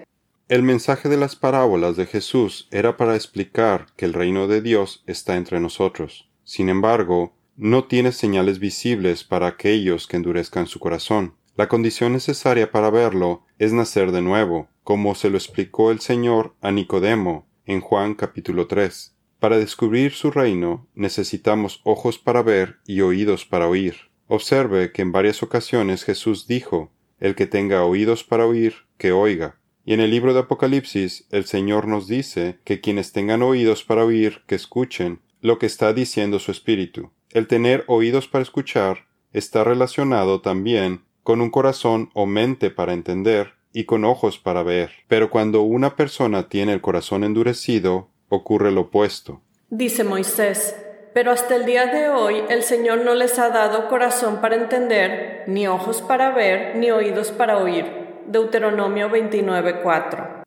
El 0.51 0.63
mensaje 0.63 1.07
de 1.07 1.15
las 1.15 1.37
parábolas 1.37 1.95
de 1.95 2.05
Jesús 2.05 2.67
era 2.71 2.97
para 2.97 3.15
explicar 3.15 3.85
que 3.95 4.03
el 4.03 4.11
reino 4.11 4.49
de 4.49 4.61
Dios 4.61 5.01
está 5.07 5.37
entre 5.37 5.61
nosotros. 5.61 6.29
Sin 6.43 6.67
embargo, 6.67 7.33
no 7.55 7.85
tiene 7.85 8.11
señales 8.11 8.59
visibles 8.59 9.23
para 9.23 9.47
aquellos 9.47 10.07
que 10.07 10.17
endurezcan 10.17 10.67
su 10.67 10.81
corazón. 10.81 11.35
La 11.55 11.69
condición 11.69 12.11
necesaria 12.11 12.69
para 12.69 12.89
verlo 12.89 13.45
es 13.59 13.71
nacer 13.71 14.11
de 14.11 14.21
nuevo, 14.21 14.67
como 14.83 15.15
se 15.15 15.29
lo 15.29 15.37
explicó 15.37 15.89
el 15.89 16.01
Señor 16.01 16.53
a 16.59 16.73
Nicodemo 16.73 17.47
en 17.65 17.79
Juan 17.79 18.13
capítulo 18.13 18.67
3. 18.67 19.15
Para 19.39 19.57
descubrir 19.57 20.11
su 20.11 20.31
reino 20.31 20.85
necesitamos 20.95 21.79
ojos 21.85 22.19
para 22.19 22.41
ver 22.41 22.79
y 22.85 22.99
oídos 22.99 23.45
para 23.45 23.69
oír. 23.69 23.95
Observe 24.27 24.91
que 24.91 25.01
en 25.01 25.13
varias 25.13 25.43
ocasiones 25.43 26.03
Jesús 26.03 26.45
dijo, 26.45 26.91
El 27.21 27.35
que 27.35 27.47
tenga 27.47 27.85
oídos 27.85 28.25
para 28.25 28.45
oír, 28.45 28.73
que 28.97 29.13
oiga. 29.13 29.60
Y 29.91 29.93
en 29.93 29.99
el 29.99 30.09
libro 30.09 30.33
de 30.33 30.39
Apocalipsis 30.39 31.27
el 31.31 31.43
Señor 31.43 31.85
nos 31.85 32.07
dice 32.07 32.59
que 32.63 32.79
quienes 32.79 33.11
tengan 33.11 33.41
oídos 33.41 33.83
para 33.83 34.05
oír, 34.05 34.41
que 34.47 34.55
escuchen 34.55 35.19
lo 35.41 35.59
que 35.59 35.65
está 35.65 35.91
diciendo 35.91 36.39
su 36.39 36.49
Espíritu. 36.49 37.11
El 37.29 37.45
tener 37.45 37.83
oídos 37.87 38.29
para 38.29 38.41
escuchar 38.41 38.99
está 39.33 39.65
relacionado 39.65 40.39
también 40.39 41.01
con 41.23 41.41
un 41.41 41.49
corazón 41.49 42.09
o 42.13 42.25
mente 42.25 42.69
para 42.69 42.93
entender 42.93 43.55
y 43.73 43.83
con 43.83 44.05
ojos 44.05 44.39
para 44.39 44.63
ver. 44.63 44.91
Pero 45.09 45.29
cuando 45.29 45.61
una 45.63 45.97
persona 45.97 46.47
tiene 46.47 46.71
el 46.71 46.79
corazón 46.79 47.25
endurecido, 47.25 48.07
ocurre 48.29 48.71
lo 48.71 48.83
opuesto. 48.83 49.41
Dice 49.69 50.05
Moisés, 50.05 50.73
pero 51.13 51.31
hasta 51.31 51.57
el 51.57 51.65
día 51.65 51.87
de 51.87 52.07
hoy 52.07 52.41
el 52.47 52.63
Señor 52.63 52.99
no 52.99 53.13
les 53.13 53.37
ha 53.39 53.49
dado 53.49 53.89
corazón 53.89 54.39
para 54.39 54.55
entender, 54.55 55.43
ni 55.47 55.67
ojos 55.67 56.01
para 56.01 56.31
ver, 56.31 56.77
ni 56.77 56.91
oídos 56.91 57.33
para 57.33 57.57
oír. 57.57 58.00
Deuteronomio 58.27 59.09
29:4. 59.09 60.43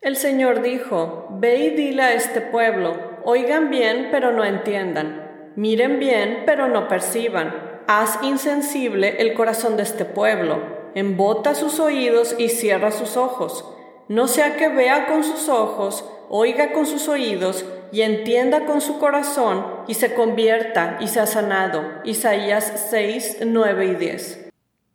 El 0.00 0.16
Señor 0.16 0.62
dijo, 0.62 1.28
Ve 1.30 1.56
y 1.56 1.70
dile 1.70 2.02
a 2.02 2.14
este 2.14 2.40
pueblo, 2.40 2.96
oigan 3.24 3.70
bien, 3.70 4.08
pero 4.10 4.32
no 4.32 4.44
entiendan 4.44 5.22
Miren 5.54 5.98
bien, 5.98 6.44
pero 6.46 6.68
no 6.68 6.88
perciban. 6.88 7.82
Haz 7.86 8.18
insensible 8.22 9.16
el 9.18 9.34
corazón 9.34 9.76
de 9.76 9.82
este 9.82 10.06
pueblo. 10.06 10.60
Embota 10.94 11.54
sus 11.54 11.78
oídos 11.78 12.34
y 12.38 12.48
cierra 12.48 12.90
sus 12.90 13.18
ojos. 13.18 13.66
No 14.08 14.28
sea 14.28 14.56
que 14.56 14.68
vea 14.68 15.06
con 15.06 15.24
sus 15.24 15.50
ojos, 15.50 16.04
oiga 16.30 16.72
con 16.72 16.86
sus 16.86 17.08
oídos 17.08 17.66
y 17.92 18.00
entienda 18.00 18.64
con 18.64 18.80
su 18.80 18.98
corazón 18.98 19.66
y 19.86 19.94
se 19.94 20.14
convierta 20.14 20.96
y 21.00 21.08
sea 21.08 21.26
sanado. 21.26 21.84
Isaías 22.04 22.86
6, 22.90 23.40
9 23.44 23.86
y 23.86 23.94
10. 23.94 24.51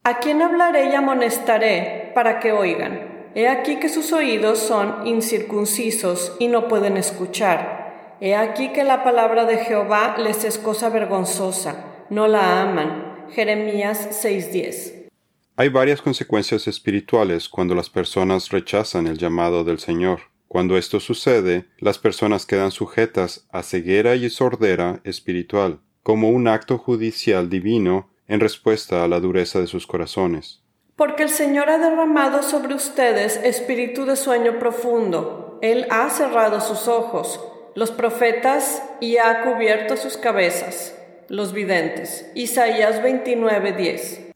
¿A 0.07 0.19
quién 0.19 0.41
hablaré 0.41 0.89
y 0.89 0.95
amonestaré 0.95 2.13
para 2.15 2.39
que 2.39 2.53
oigan? 2.53 3.27
He 3.35 3.49
aquí 3.49 3.75
que 3.75 3.89
sus 3.89 4.13
oídos 4.13 4.57
son 4.57 5.05
incircuncisos 5.05 6.33
y 6.39 6.47
no 6.47 6.69
pueden 6.69 6.95
escuchar 6.95 8.15
He 8.21 8.33
aquí 8.33 8.71
que 8.71 8.85
la 8.85 9.03
palabra 9.03 9.43
de 9.43 9.57
Jehová 9.57 10.15
les 10.17 10.45
es 10.45 10.59
cosa 10.59 10.89
vergonzosa, 10.89 12.05
no 12.09 12.29
la 12.29 12.61
aman. 12.61 13.25
Jeremías 13.31 14.07
6:10. 14.23 15.09
Hay 15.57 15.67
varias 15.67 16.01
consecuencias 16.01 16.69
espirituales 16.69 17.49
cuando 17.49 17.75
las 17.75 17.89
personas 17.89 18.49
rechazan 18.49 19.07
el 19.07 19.17
llamado 19.17 19.65
del 19.65 19.79
Señor. 19.79 20.21
Cuando 20.47 20.77
esto 20.77 21.01
sucede, 21.01 21.65
las 21.79 21.99
personas 21.99 22.45
quedan 22.45 22.71
sujetas 22.71 23.45
a 23.51 23.61
ceguera 23.61 24.15
y 24.15 24.29
sordera 24.29 25.01
espiritual, 25.03 25.81
como 26.01 26.29
un 26.29 26.47
acto 26.47 26.77
judicial 26.77 27.49
divino 27.49 28.09
en 28.27 28.39
respuesta 28.39 29.03
a 29.03 29.07
la 29.07 29.19
dureza 29.19 29.59
de 29.59 29.67
sus 29.67 29.87
corazones. 29.87 30.61
Porque 30.95 31.23
el 31.23 31.29
Señor 31.29 31.69
ha 31.69 31.77
derramado 31.77 32.43
sobre 32.43 32.73
ustedes 32.73 33.37
espíritu 33.37 34.05
de 34.05 34.15
sueño 34.15 34.59
profundo. 34.59 35.59
Él 35.61 35.87
ha 35.89 36.09
cerrado 36.09 36.59
sus 36.61 36.87
ojos 36.87 37.39
los 37.77 37.91
profetas 37.91 38.81
y 38.99 39.17
ha 39.17 39.43
cubierto 39.43 39.97
sus 39.97 40.17
cabezas, 40.17 40.97
los 41.27 41.53
videntes. 41.53 42.27
Isaías 42.33 43.03
29:10. 43.03 44.33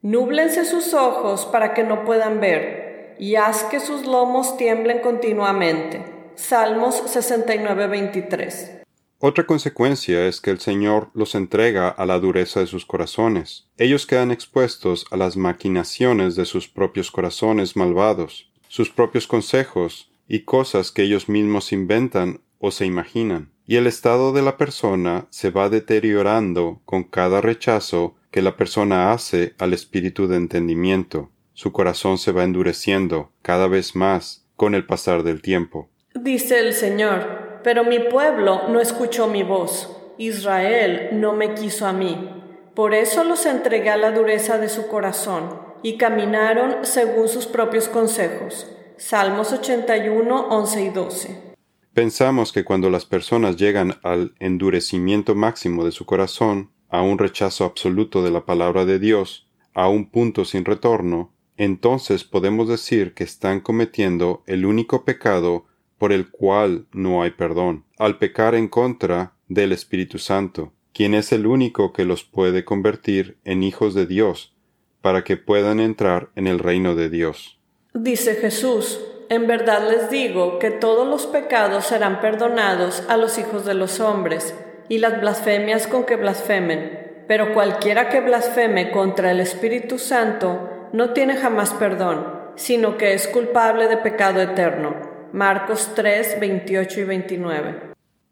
Núblense 0.00 0.64
sus 0.64 0.94
ojos 0.94 1.44
para 1.44 1.74
que 1.74 1.82
no 1.82 2.06
puedan 2.06 2.40
ver, 2.40 3.16
y 3.18 3.36
haz 3.36 3.64
que 3.64 3.80
sus 3.80 4.06
lomos 4.06 4.56
tiemblen 4.56 5.00
continuamente. 5.00 6.02
Salmos 6.36 7.02
69:23. 7.04 8.79
Otra 9.22 9.44
consecuencia 9.44 10.26
es 10.26 10.40
que 10.40 10.50
el 10.50 10.60
Señor 10.60 11.10
los 11.12 11.34
entrega 11.34 11.90
a 11.90 12.06
la 12.06 12.18
dureza 12.18 12.60
de 12.60 12.66
sus 12.66 12.86
corazones. 12.86 13.68
Ellos 13.76 14.06
quedan 14.06 14.30
expuestos 14.30 15.04
a 15.10 15.18
las 15.18 15.36
maquinaciones 15.36 16.36
de 16.36 16.46
sus 16.46 16.68
propios 16.68 17.10
corazones 17.10 17.76
malvados, 17.76 18.50
sus 18.68 18.88
propios 18.88 19.26
consejos 19.26 20.10
y 20.26 20.44
cosas 20.44 20.90
que 20.90 21.02
ellos 21.02 21.28
mismos 21.28 21.70
inventan 21.70 22.40
o 22.58 22.70
se 22.70 22.86
imaginan, 22.86 23.50
y 23.66 23.76
el 23.76 23.86
estado 23.86 24.32
de 24.32 24.40
la 24.40 24.56
persona 24.56 25.26
se 25.28 25.50
va 25.50 25.68
deteriorando 25.68 26.80
con 26.86 27.04
cada 27.04 27.42
rechazo 27.42 28.14
que 28.30 28.40
la 28.40 28.56
persona 28.56 29.12
hace 29.12 29.54
al 29.58 29.74
espíritu 29.74 30.28
de 30.28 30.36
entendimiento. 30.36 31.30
Su 31.52 31.72
corazón 31.72 32.16
se 32.16 32.32
va 32.32 32.44
endureciendo 32.44 33.32
cada 33.42 33.68
vez 33.68 33.94
más 33.94 34.46
con 34.56 34.74
el 34.74 34.86
pasar 34.86 35.24
del 35.24 35.42
tiempo. 35.42 35.90
Dice 36.14 36.58
el 36.58 36.72
Señor, 36.72 37.39
pero 37.62 37.84
mi 37.84 37.98
pueblo 37.98 38.68
no 38.68 38.80
escuchó 38.80 39.26
mi 39.26 39.42
voz, 39.42 39.96
Israel 40.18 41.10
no 41.12 41.32
me 41.32 41.54
quiso 41.54 41.86
a 41.86 41.92
mí. 41.92 42.28
Por 42.74 42.94
eso 42.94 43.24
los 43.24 43.46
entregué 43.46 43.90
a 43.90 43.96
la 43.96 44.12
dureza 44.12 44.58
de 44.58 44.68
su 44.68 44.86
corazón, 44.86 45.70
y 45.82 45.96
caminaron 45.96 46.84
según 46.84 47.28
sus 47.28 47.46
propios 47.46 47.88
consejos. 47.88 48.70
Salmos 48.96 49.52
81, 49.52 50.48
11 50.50 50.82
y 50.82 50.88
12. 50.90 51.50
Pensamos 51.94 52.52
que 52.52 52.64
cuando 52.64 52.90
las 52.90 53.06
personas 53.06 53.56
llegan 53.56 53.98
al 54.02 54.34
endurecimiento 54.38 55.34
máximo 55.34 55.84
de 55.84 55.92
su 55.92 56.06
corazón, 56.06 56.70
a 56.88 57.02
un 57.02 57.18
rechazo 57.18 57.64
absoluto 57.64 58.22
de 58.22 58.30
la 58.30 58.44
palabra 58.44 58.84
de 58.84 58.98
Dios, 58.98 59.48
a 59.74 59.88
un 59.88 60.10
punto 60.10 60.44
sin 60.44 60.64
retorno, 60.64 61.32
entonces 61.56 62.24
podemos 62.24 62.68
decir 62.68 63.14
que 63.14 63.24
están 63.24 63.60
cometiendo 63.60 64.42
el 64.46 64.66
único 64.66 65.04
pecado 65.04 65.66
por 66.00 66.14
el 66.14 66.30
cual 66.30 66.86
no 66.92 67.22
hay 67.22 67.32
perdón, 67.32 67.84
al 67.98 68.16
pecar 68.16 68.54
en 68.54 68.68
contra 68.68 69.34
del 69.48 69.70
Espíritu 69.70 70.18
Santo, 70.18 70.72
quien 70.94 71.12
es 71.12 71.30
el 71.30 71.46
único 71.46 71.92
que 71.92 72.06
los 72.06 72.24
puede 72.24 72.64
convertir 72.64 73.36
en 73.44 73.62
hijos 73.62 73.92
de 73.92 74.06
Dios, 74.06 74.54
para 75.02 75.24
que 75.24 75.36
puedan 75.36 75.78
entrar 75.78 76.30
en 76.36 76.46
el 76.46 76.58
reino 76.58 76.94
de 76.94 77.10
Dios. 77.10 77.60
Dice 77.92 78.36
Jesús, 78.36 78.98
en 79.28 79.46
verdad 79.46 79.90
les 79.90 80.08
digo 80.08 80.58
que 80.58 80.70
todos 80.70 81.06
los 81.06 81.26
pecados 81.26 81.84
serán 81.84 82.22
perdonados 82.22 83.02
a 83.10 83.18
los 83.18 83.36
hijos 83.36 83.66
de 83.66 83.74
los 83.74 84.00
hombres, 84.00 84.54
y 84.88 84.98
las 84.98 85.20
blasfemias 85.20 85.86
con 85.86 86.04
que 86.04 86.16
blasfemen. 86.16 87.24
Pero 87.28 87.52
cualquiera 87.52 88.08
que 88.08 88.20
blasfeme 88.20 88.90
contra 88.90 89.32
el 89.32 89.40
Espíritu 89.40 89.98
Santo 89.98 90.88
no 90.94 91.12
tiene 91.12 91.36
jamás 91.36 91.74
perdón, 91.74 92.26
sino 92.56 92.96
que 92.96 93.12
es 93.12 93.28
culpable 93.28 93.86
de 93.86 93.98
pecado 93.98 94.40
eterno. 94.40 95.09
Marcos 95.32 95.92
3, 95.94 96.40
28 96.40 97.00
y 97.00 97.04
29. 97.04 97.80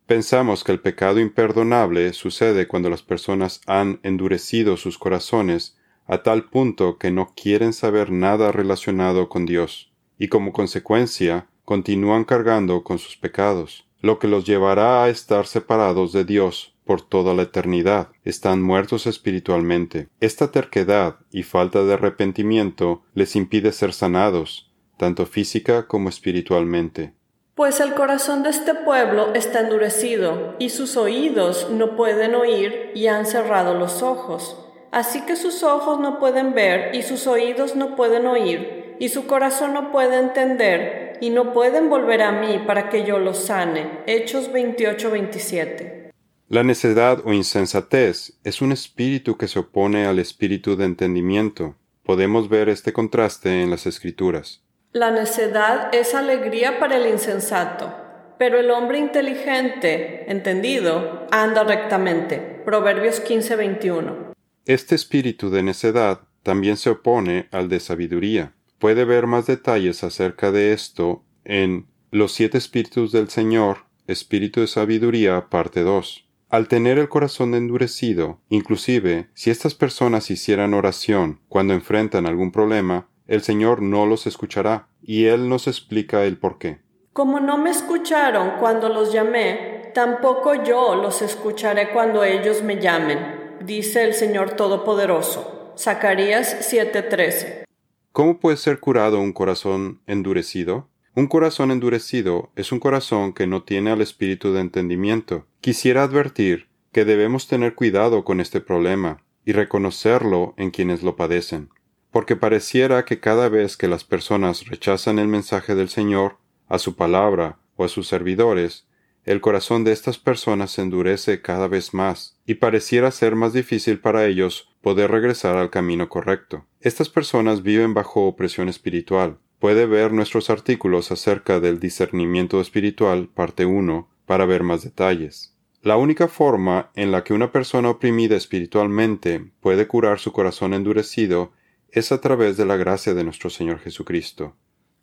Pensamos 0.06 0.64
que 0.64 0.72
el 0.72 0.80
pecado 0.80 1.20
imperdonable 1.20 2.12
sucede 2.12 2.66
cuando 2.66 2.90
las 2.90 3.02
personas 3.02 3.60
han 3.66 4.00
endurecido 4.02 4.76
sus 4.76 4.98
corazones 4.98 5.76
a 6.06 6.22
tal 6.22 6.44
punto 6.44 6.98
que 6.98 7.10
no 7.10 7.34
quieren 7.36 7.72
saber 7.72 8.10
nada 8.10 8.50
relacionado 8.50 9.28
con 9.28 9.46
Dios 9.46 9.92
y 10.18 10.28
como 10.28 10.52
consecuencia 10.52 11.46
continúan 11.64 12.24
cargando 12.24 12.82
con 12.82 12.98
sus 12.98 13.16
pecados, 13.16 13.86
lo 14.00 14.18
que 14.18 14.26
los 14.26 14.44
llevará 14.44 15.04
a 15.04 15.08
estar 15.08 15.46
separados 15.46 16.12
de 16.12 16.24
Dios 16.24 16.74
por 16.84 17.02
toda 17.02 17.34
la 17.34 17.42
eternidad, 17.42 18.08
están 18.24 18.62
muertos 18.62 19.06
espiritualmente. 19.06 20.08
Esta 20.20 20.50
terquedad 20.50 21.18
y 21.30 21.42
falta 21.42 21.84
de 21.84 21.92
arrepentimiento 21.92 23.02
les 23.12 23.36
impide 23.36 23.72
ser 23.72 23.92
sanados, 23.92 24.67
tanto 24.98 25.24
física 25.24 25.86
como 25.86 26.10
espiritualmente. 26.10 27.14
Pues 27.54 27.80
el 27.80 27.94
corazón 27.94 28.42
de 28.42 28.50
este 28.50 28.74
pueblo 28.74 29.34
está 29.34 29.60
endurecido, 29.60 30.54
y 30.58 30.68
sus 30.68 30.96
oídos 30.96 31.68
no 31.70 31.96
pueden 31.96 32.34
oír 32.34 32.92
y 32.94 33.06
han 33.06 33.24
cerrado 33.24 33.74
los 33.74 34.02
ojos. 34.02 34.56
Así 34.92 35.22
que 35.22 35.36
sus 35.36 35.62
ojos 35.62 35.98
no 35.98 36.18
pueden 36.18 36.54
ver 36.54 36.94
y 36.94 37.02
sus 37.02 37.26
oídos 37.26 37.74
no 37.74 37.96
pueden 37.96 38.26
oír, 38.26 38.96
y 39.00 39.08
su 39.08 39.26
corazón 39.26 39.72
no 39.72 39.90
puede 39.90 40.18
entender, 40.18 41.18
y 41.20 41.30
no 41.30 41.52
pueden 41.52 41.88
volver 41.88 42.22
a 42.22 42.32
mí 42.32 42.62
para 42.66 42.90
que 42.90 43.04
yo 43.04 43.18
los 43.18 43.38
sane. 43.38 44.02
Hechos 44.06 44.52
28-27. 44.52 46.12
La 46.48 46.62
necedad 46.62 47.20
o 47.24 47.32
insensatez 47.32 48.38
es 48.44 48.62
un 48.62 48.72
espíritu 48.72 49.36
que 49.36 49.48
se 49.48 49.58
opone 49.58 50.06
al 50.06 50.18
espíritu 50.18 50.76
de 50.76 50.84
entendimiento. 50.84 51.74
Podemos 52.04 52.48
ver 52.48 52.68
este 52.68 52.92
contraste 52.92 53.62
en 53.62 53.70
las 53.70 53.86
Escrituras. 53.86 54.62
La 54.98 55.12
necedad 55.12 55.94
es 55.94 56.12
alegría 56.12 56.80
para 56.80 56.96
el 56.96 57.06
insensato, 57.06 57.94
pero 58.36 58.58
el 58.58 58.68
hombre 58.72 58.98
inteligente, 58.98 60.28
entendido, 60.28 61.28
anda 61.30 61.62
rectamente. 61.62 62.62
Proverbios 62.64 63.20
15:21. 63.20 64.34
Este 64.64 64.96
espíritu 64.96 65.50
de 65.50 65.62
necedad 65.62 66.22
también 66.42 66.76
se 66.76 66.90
opone 66.90 67.46
al 67.52 67.68
de 67.68 67.78
sabiduría. 67.78 68.54
Puede 68.80 69.04
ver 69.04 69.28
más 69.28 69.46
detalles 69.46 70.02
acerca 70.02 70.50
de 70.50 70.72
esto 70.72 71.22
en 71.44 71.86
Los 72.10 72.32
siete 72.32 72.58
espíritus 72.58 73.12
del 73.12 73.28
Señor, 73.28 73.84
Espíritu 74.08 74.62
de 74.62 74.66
Sabiduría, 74.66 75.48
parte 75.48 75.82
2. 75.82 76.28
Al 76.48 76.66
tener 76.66 76.98
el 76.98 77.08
corazón 77.08 77.54
endurecido, 77.54 78.40
inclusive 78.48 79.28
si 79.34 79.50
estas 79.50 79.76
personas 79.76 80.28
hicieran 80.32 80.74
oración 80.74 81.38
cuando 81.48 81.72
enfrentan 81.72 82.26
algún 82.26 82.50
problema, 82.50 83.06
el 83.28 83.42
Señor 83.42 83.82
no 83.82 84.06
los 84.06 84.26
escuchará, 84.26 84.87
y 85.02 85.26
Él 85.26 85.48
nos 85.48 85.66
explica 85.66 86.24
el 86.24 86.38
por 86.38 86.58
qué. 86.58 86.80
Como 87.12 87.40
no 87.40 87.58
me 87.58 87.70
escucharon 87.70 88.52
cuando 88.60 88.88
los 88.88 89.12
llamé, 89.12 89.90
tampoco 89.94 90.62
yo 90.62 90.94
los 90.94 91.22
escucharé 91.22 91.90
cuando 91.90 92.22
ellos 92.22 92.62
me 92.62 92.80
llamen, 92.80 93.56
dice 93.64 94.04
el 94.04 94.14
Señor 94.14 94.52
Todopoderoso. 94.52 95.72
Zacarías 95.76 96.56
7:13. 96.60 97.64
¿Cómo 98.12 98.40
puede 98.40 98.56
ser 98.56 98.80
curado 98.80 99.20
un 99.20 99.32
corazón 99.32 100.00
endurecido? 100.06 100.88
Un 101.14 101.26
corazón 101.26 101.70
endurecido 101.70 102.50
es 102.54 102.70
un 102.70 102.80
corazón 102.80 103.32
que 103.32 103.46
no 103.46 103.62
tiene 103.64 103.90
al 103.90 104.00
espíritu 104.00 104.52
de 104.52 104.60
entendimiento. 104.60 105.46
Quisiera 105.60 106.04
advertir 106.04 106.68
que 106.92 107.04
debemos 107.04 107.48
tener 107.48 107.74
cuidado 107.74 108.24
con 108.24 108.40
este 108.40 108.60
problema 108.60 109.22
y 109.44 109.52
reconocerlo 109.52 110.54
en 110.56 110.70
quienes 110.70 111.02
lo 111.02 111.16
padecen, 111.16 111.70
porque 112.10 112.36
pareciera 112.36 113.04
que 113.04 113.20
cada 113.20 113.48
vez 113.48 113.76
que 113.76 113.88
las 113.88 114.04
personas 114.04 114.66
rechazan 114.66 115.18
el 115.18 115.28
mensaje 115.28 115.74
del 115.74 115.88
Señor, 115.88 116.38
a 116.68 116.78
su 116.78 116.96
palabra 116.96 117.58
o 117.76 117.84
a 117.84 117.88
sus 117.88 118.08
servidores, 118.08 118.86
el 119.24 119.40
corazón 119.40 119.84
de 119.84 119.92
estas 119.92 120.18
personas 120.18 120.70
se 120.70 120.82
endurece 120.82 121.42
cada 121.42 121.68
vez 121.68 121.92
más, 121.92 122.38
y 122.46 122.54
pareciera 122.54 123.10
ser 123.10 123.36
más 123.36 123.52
difícil 123.52 124.00
para 124.00 124.26
ellos 124.26 124.70
poder 124.80 125.10
regresar 125.10 125.56
al 125.56 125.70
camino 125.70 126.08
correcto. 126.08 126.66
Estas 126.80 127.08
personas 127.08 127.62
viven 127.62 127.94
bajo 127.94 128.26
opresión 128.26 128.68
espiritual, 128.68 129.38
Puede 129.58 129.86
ver 129.86 130.12
nuestros 130.12 130.50
artículos 130.50 131.10
acerca 131.10 131.58
del 131.58 131.80
discernimiento 131.80 132.60
espiritual, 132.60 133.28
parte 133.28 133.66
1, 133.66 134.08
para 134.24 134.46
ver 134.46 134.62
más 134.62 134.84
detalles. 134.84 135.56
La 135.82 135.96
única 135.96 136.28
forma 136.28 136.90
en 136.94 137.10
la 137.10 137.24
que 137.24 137.34
una 137.34 137.50
persona 137.50 137.90
oprimida 137.90 138.36
espiritualmente 138.36 139.50
puede 139.60 139.88
curar 139.88 140.20
su 140.20 140.32
corazón 140.32 140.74
endurecido 140.74 141.52
es 141.90 142.12
a 142.12 142.20
través 142.20 142.56
de 142.56 142.66
la 142.66 142.76
gracia 142.76 143.14
de 143.14 143.24
nuestro 143.24 143.50
Señor 143.50 143.78
Jesucristo. 143.80 144.56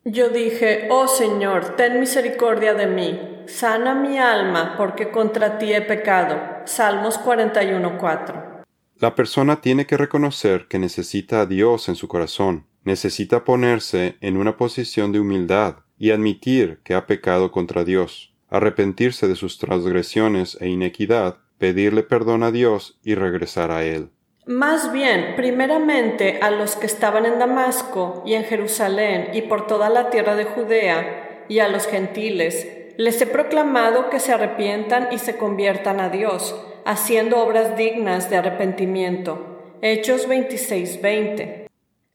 Yo 0.04 0.28
dije, 0.28 0.86
Oh 0.90 1.08
Señor, 1.08 1.76
ten 1.76 1.98
misericordia 1.98 2.74
de 2.74 2.86
mí, 2.86 3.42
sana 3.46 3.94
mi 3.94 4.18
alma, 4.18 4.74
porque 4.76 5.10
contra 5.10 5.58
ti 5.58 5.72
he 5.72 5.82
pecado. 5.82 6.38
Salmos 6.64 7.18
41.4. 7.18 8.62
La 8.98 9.14
persona 9.14 9.60
tiene 9.60 9.86
que 9.86 9.96
reconocer 9.96 10.68
que 10.68 10.78
necesita 10.78 11.40
a 11.40 11.46
Dios 11.46 11.88
en 11.88 11.96
su 11.96 12.08
corazón, 12.08 12.66
necesita 12.84 13.44
ponerse 13.44 14.16
en 14.20 14.36
una 14.36 14.56
posición 14.56 15.12
de 15.12 15.20
humildad 15.20 15.78
y 15.98 16.12
admitir 16.12 16.80
que 16.84 16.94
ha 16.94 17.06
pecado 17.06 17.50
contra 17.50 17.84
Dios, 17.84 18.32
arrepentirse 18.48 19.28
de 19.28 19.34
sus 19.34 19.58
transgresiones 19.58 20.56
e 20.60 20.68
inequidad, 20.68 21.38
pedirle 21.58 22.04
perdón 22.04 22.42
a 22.42 22.52
Dios 22.52 22.98
y 23.02 23.16
regresar 23.16 23.70
a 23.70 23.84
Él. 23.84 24.10
Más 24.46 24.92
bien, 24.92 25.34
primeramente 25.34 26.38
a 26.40 26.52
los 26.52 26.76
que 26.76 26.86
estaban 26.86 27.26
en 27.26 27.40
Damasco 27.40 28.22
y 28.24 28.34
en 28.34 28.44
Jerusalén 28.44 29.30
y 29.32 29.42
por 29.42 29.66
toda 29.66 29.90
la 29.90 30.08
tierra 30.08 30.36
de 30.36 30.44
Judea, 30.44 31.44
y 31.48 31.58
a 31.58 31.66
los 31.66 31.88
gentiles, 31.88 32.68
les 32.96 33.20
he 33.20 33.26
proclamado 33.26 34.08
que 34.08 34.20
se 34.20 34.32
arrepientan 34.32 35.08
y 35.10 35.18
se 35.18 35.36
conviertan 35.36 35.98
a 35.98 36.10
Dios, 36.10 36.54
haciendo 36.84 37.38
obras 37.40 37.76
dignas 37.76 38.30
de 38.30 38.36
arrepentimiento. 38.36 39.74
Hechos 39.82 40.28
26:20. 40.28 41.66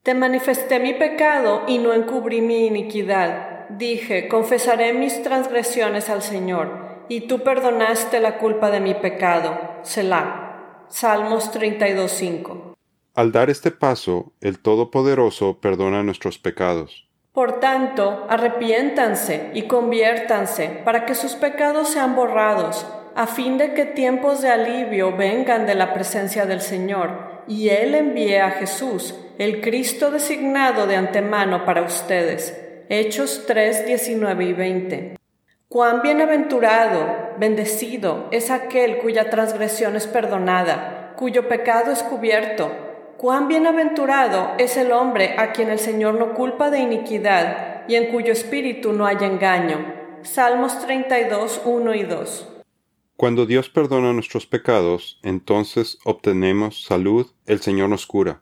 Te 0.01 0.13
manifesté 0.13 0.79
mi 0.79 0.93
pecado 0.93 1.63
y 1.67 1.79
no 1.79 1.91
encubrí 1.91 2.39
mi 2.39 2.65
iniquidad. 2.65 3.67
Dije, 3.71 4.29
confesaré 4.29 4.93
mis 4.93 5.21
transgresiones 5.21 6.09
al 6.09 6.21
Señor, 6.21 7.05
y 7.09 7.27
tú 7.27 7.39
perdonaste 7.39 8.21
la 8.21 8.37
culpa 8.37 8.71
de 8.71 8.79
mi 8.79 8.93
pecado. 8.93 9.59
Selah. 9.81 10.40
Salmos 10.91 11.53
32.5. 11.53 12.75
Al 13.15 13.31
dar 13.31 13.49
este 13.49 13.71
paso, 13.71 14.33
el 14.41 14.59
Todopoderoso 14.59 15.59
perdona 15.61 16.03
nuestros 16.03 16.37
pecados. 16.37 17.07
Por 17.31 17.61
tanto, 17.61 18.25
arrepiéntanse 18.29 19.51
y 19.53 19.63
conviértanse 19.63 20.81
para 20.83 21.05
que 21.05 21.15
sus 21.15 21.35
pecados 21.35 21.87
sean 21.87 22.15
borrados, 22.15 22.85
a 23.15 23.25
fin 23.25 23.57
de 23.57 23.73
que 23.73 23.85
tiempos 23.85 24.41
de 24.41 24.49
alivio 24.49 25.15
vengan 25.15 25.65
de 25.65 25.75
la 25.75 25.93
presencia 25.93 26.45
del 26.45 26.59
Señor 26.59 27.43
y 27.47 27.69
Él 27.69 27.95
envíe 27.95 28.35
a 28.39 28.51
Jesús, 28.51 29.15
el 29.37 29.61
Cristo 29.61 30.11
designado 30.11 30.87
de 30.87 30.97
antemano 30.97 31.63
para 31.63 31.83
ustedes. 31.83 32.57
Hechos 32.89 33.45
3, 33.47 33.85
19 33.85 34.43
y 34.43 34.53
20. 34.53 35.20
Cuán 35.71 36.01
bienaventurado, 36.01 37.37
bendecido 37.37 38.27
es 38.31 38.51
aquel 38.51 38.97
cuya 38.97 39.29
transgresión 39.29 39.95
es 39.95 40.05
perdonada, 40.05 41.13
cuyo 41.15 41.47
pecado 41.47 41.93
es 41.93 42.03
cubierto. 42.03 42.69
Cuán 43.15 43.47
bienaventurado 43.47 44.51
es 44.57 44.75
el 44.75 44.91
hombre 44.91 45.35
a 45.37 45.53
quien 45.53 45.69
el 45.69 45.79
Señor 45.79 46.15
no 46.15 46.33
culpa 46.33 46.71
de 46.71 46.79
iniquidad 46.79 47.87
y 47.87 47.95
en 47.95 48.11
cuyo 48.11 48.33
espíritu 48.33 48.91
no 48.91 49.05
hay 49.05 49.15
engaño. 49.21 49.95
Salmos 50.23 50.77
32, 50.85 51.61
1 51.63 51.95
y 51.95 52.03
2. 52.03 52.47
Cuando 53.15 53.45
Dios 53.45 53.69
perdona 53.69 54.11
nuestros 54.11 54.45
pecados, 54.45 55.21
entonces 55.23 55.99
obtenemos 56.03 56.83
salud, 56.83 57.27
el 57.45 57.61
Señor 57.61 57.87
nos 57.87 58.05
cura. 58.05 58.41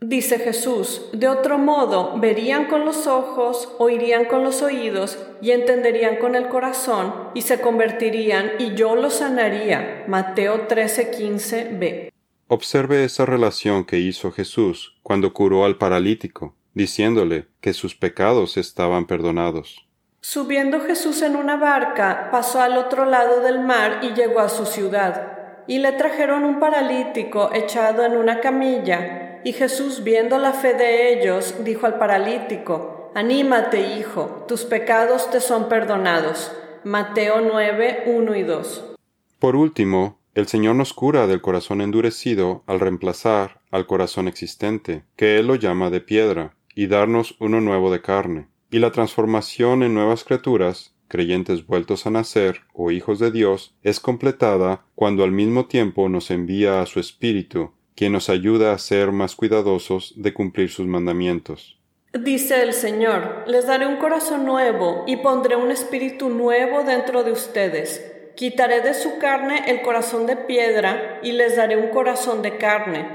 Dice 0.00 0.38
Jesús, 0.38 1.06
de 1.14 1.26
otro 1.26 1.56
modo 1.56 2.18
verían 2.18 2.66
con 2.66 2.84
los 2.84 3.06
ojos, 3.06 3.74
oirían 3.78 4.26
con 4.26 4.44
los 4.44 4.60
oídos 4.60 5.18
y 5.40 5.52
entenderían 5.52 6.16
con 6.16 6.34
el 6.34 6.48
corazón 6.48 7.30
y 7.32 7.40
se 7.40 7.62
convertirían 7.62 8.52
y 8.58 8.74
yo 8.74 8.94
los 8.94 9.14
sanaría. 9.14 10.04
Mateo 10.06 10.68
13:15b. 10.68 12.10
Observe 12.48 13.04
esa 13.04 13.24
relación 13.24 13.84
que 13.84 13.98
hizo 13.98 14.30
Jesús 14.32 14.98
cuando 15.02 15.32
curó 15.32 15.64
al 15.64 15.78
paralítico, 15.78 16.54
diciéndole 16.74 17.46
que 17.62 17.72
sus 17.72 17.94
pecados 17.94 18.58
estaban 18.58 19.06
perdonados. 19.06 19.88
Subiendo 20.20 20.80
Jesús 20.80 21.22
en 21.22 21.36
una 21.36 21.56
barca, 21.56 22.28
pasó 22.30 22.60
al 22.60 22.76
otro 22.76 23.06
lado 23.06 23.40
del 23.40 23.60
mar 23.60 24.00
y 24.02 24.08
llegó 24.10 24.40
a 24.40 24.50
su 24.50 24.66
ciudad. 24.66 25.64
Y 25.66 25.78
le 25.78 25.92
trajeron 25.92 26.44
un 26.44 26.60
paralítico 26.60 27.50
echado 27.54 28.04
en 28.04 28.16
una 28.16 28.40
camilla. 28.40 29.35
Y 29.46 29.52
Jesús, 29.52 30.02
viendo 30.02 30.38
la 30.38 30.52
fe 30.52 30.74
de 30.74 31.12
ellos, 31.12 31.54
dijo 31.62 31.86
al 31.86 31.98
paralítico, 31.98 33.12
Anímate, 33.14 33.96
hijo, 33.96 34.44
tus 34.48 34.64
pecados 34.64 35.30
te 35.30 35.40
son 35.40 35.68
perdonados. 35.68 36.50
Mateo 36.82 37.40
9, 37.40 38.02
1 38.06 38.34
y 38.34 38.42
2. 38.42 38.96
Por 39.38 39.54
último, 39.54 40.18
el 40.34 40.48
Señor 40.48 40.74
nos 40.74 40.92
cura 40.92 41.28
del 41.28 41.42
corazón 41.42 41.80
endurecido 41.80 42.64
al 42.66 42.80
reemplazar 42.80 43.60
al 43.70 43.86
corazón 43.86 44.26
existente, 44.26 45.04
que 45.14 45.38
Él 45.38 45.46
lo 45.46 45.54
llama 45.54 45.90
de 45.90 46.00
piedra, 46.00 46.56
y 46.74 46.88
darnos 46.88 47.36
uno 47.38 47.60
nuevo 47.60 47.92
de 47.92 48.02
carne 48.02 48.48
y 48.72 48.80
la 48.80 48.90
transformación 48.90 49.84
en 49.84 49.94
nuevas 49.94 50.24
criaturas, 50.24 50.96
creyentes 51.06 51.66
vueltos 51.66 52.04
a 52.06 52.10
nacer 52.10 52.62
o 52.72 52.90
hijos 52.90 53.20
de 53.20 53.30
Dios, 53.30 53.76
es 53.84 54.00
completada 54.00 54.84
cuando 54.96 55.22
al 55.22 55.30
mismo 55.30 55.66
tiempo 55.66 56.08
nos 56.08 56.32
envía 56.32 56.82
a 56.82 56.86
su 56.86 56.98
Espíritu, 56.98 57.75
quien 57.96 58.12
nos 58.12 58.28
ayuda 58.28 58.72
a 58.72 58.78
ser 58.78 59.10
más 59.10 59.34
cuidadosos 59.34 60.12
de 60.16 60.34
cumplir 60.34 60.70
sus 60.70 60.86
mandamientos. 60.86 61.78
Dice 62.12 62.62
el 62.62 62.72
Señor, 62.72 63.44
les 63.46 63.66
daré 63.66 63.86
un 63.86 63.96
corazón 63.96 64.44
nuevo 64.44 65.04
y 65.06 65.16
pondré 65.16 65.56
un 65.56 65.70
espíritu 65.70 66.28
nuevo 66.28 66.82
dentro 66.82 67.24
de 67.24 67.32
ustedes. 67.32 68.12
Quitaré 68.36 68.82
de 68.82 68.94
su 68.94 69.18
carne 69.18 69.64
el 69.66 69.80
corazón 69.80 70.26
de 70.26 70.36
piedra 70.36 71.20
y 71.22 71.32
les 71.32 71.56
daré 71.56 71.76
un 71.76 71.88
corazón 71.88 72.42
de 72.42 72.58
carne. 72.58 73.06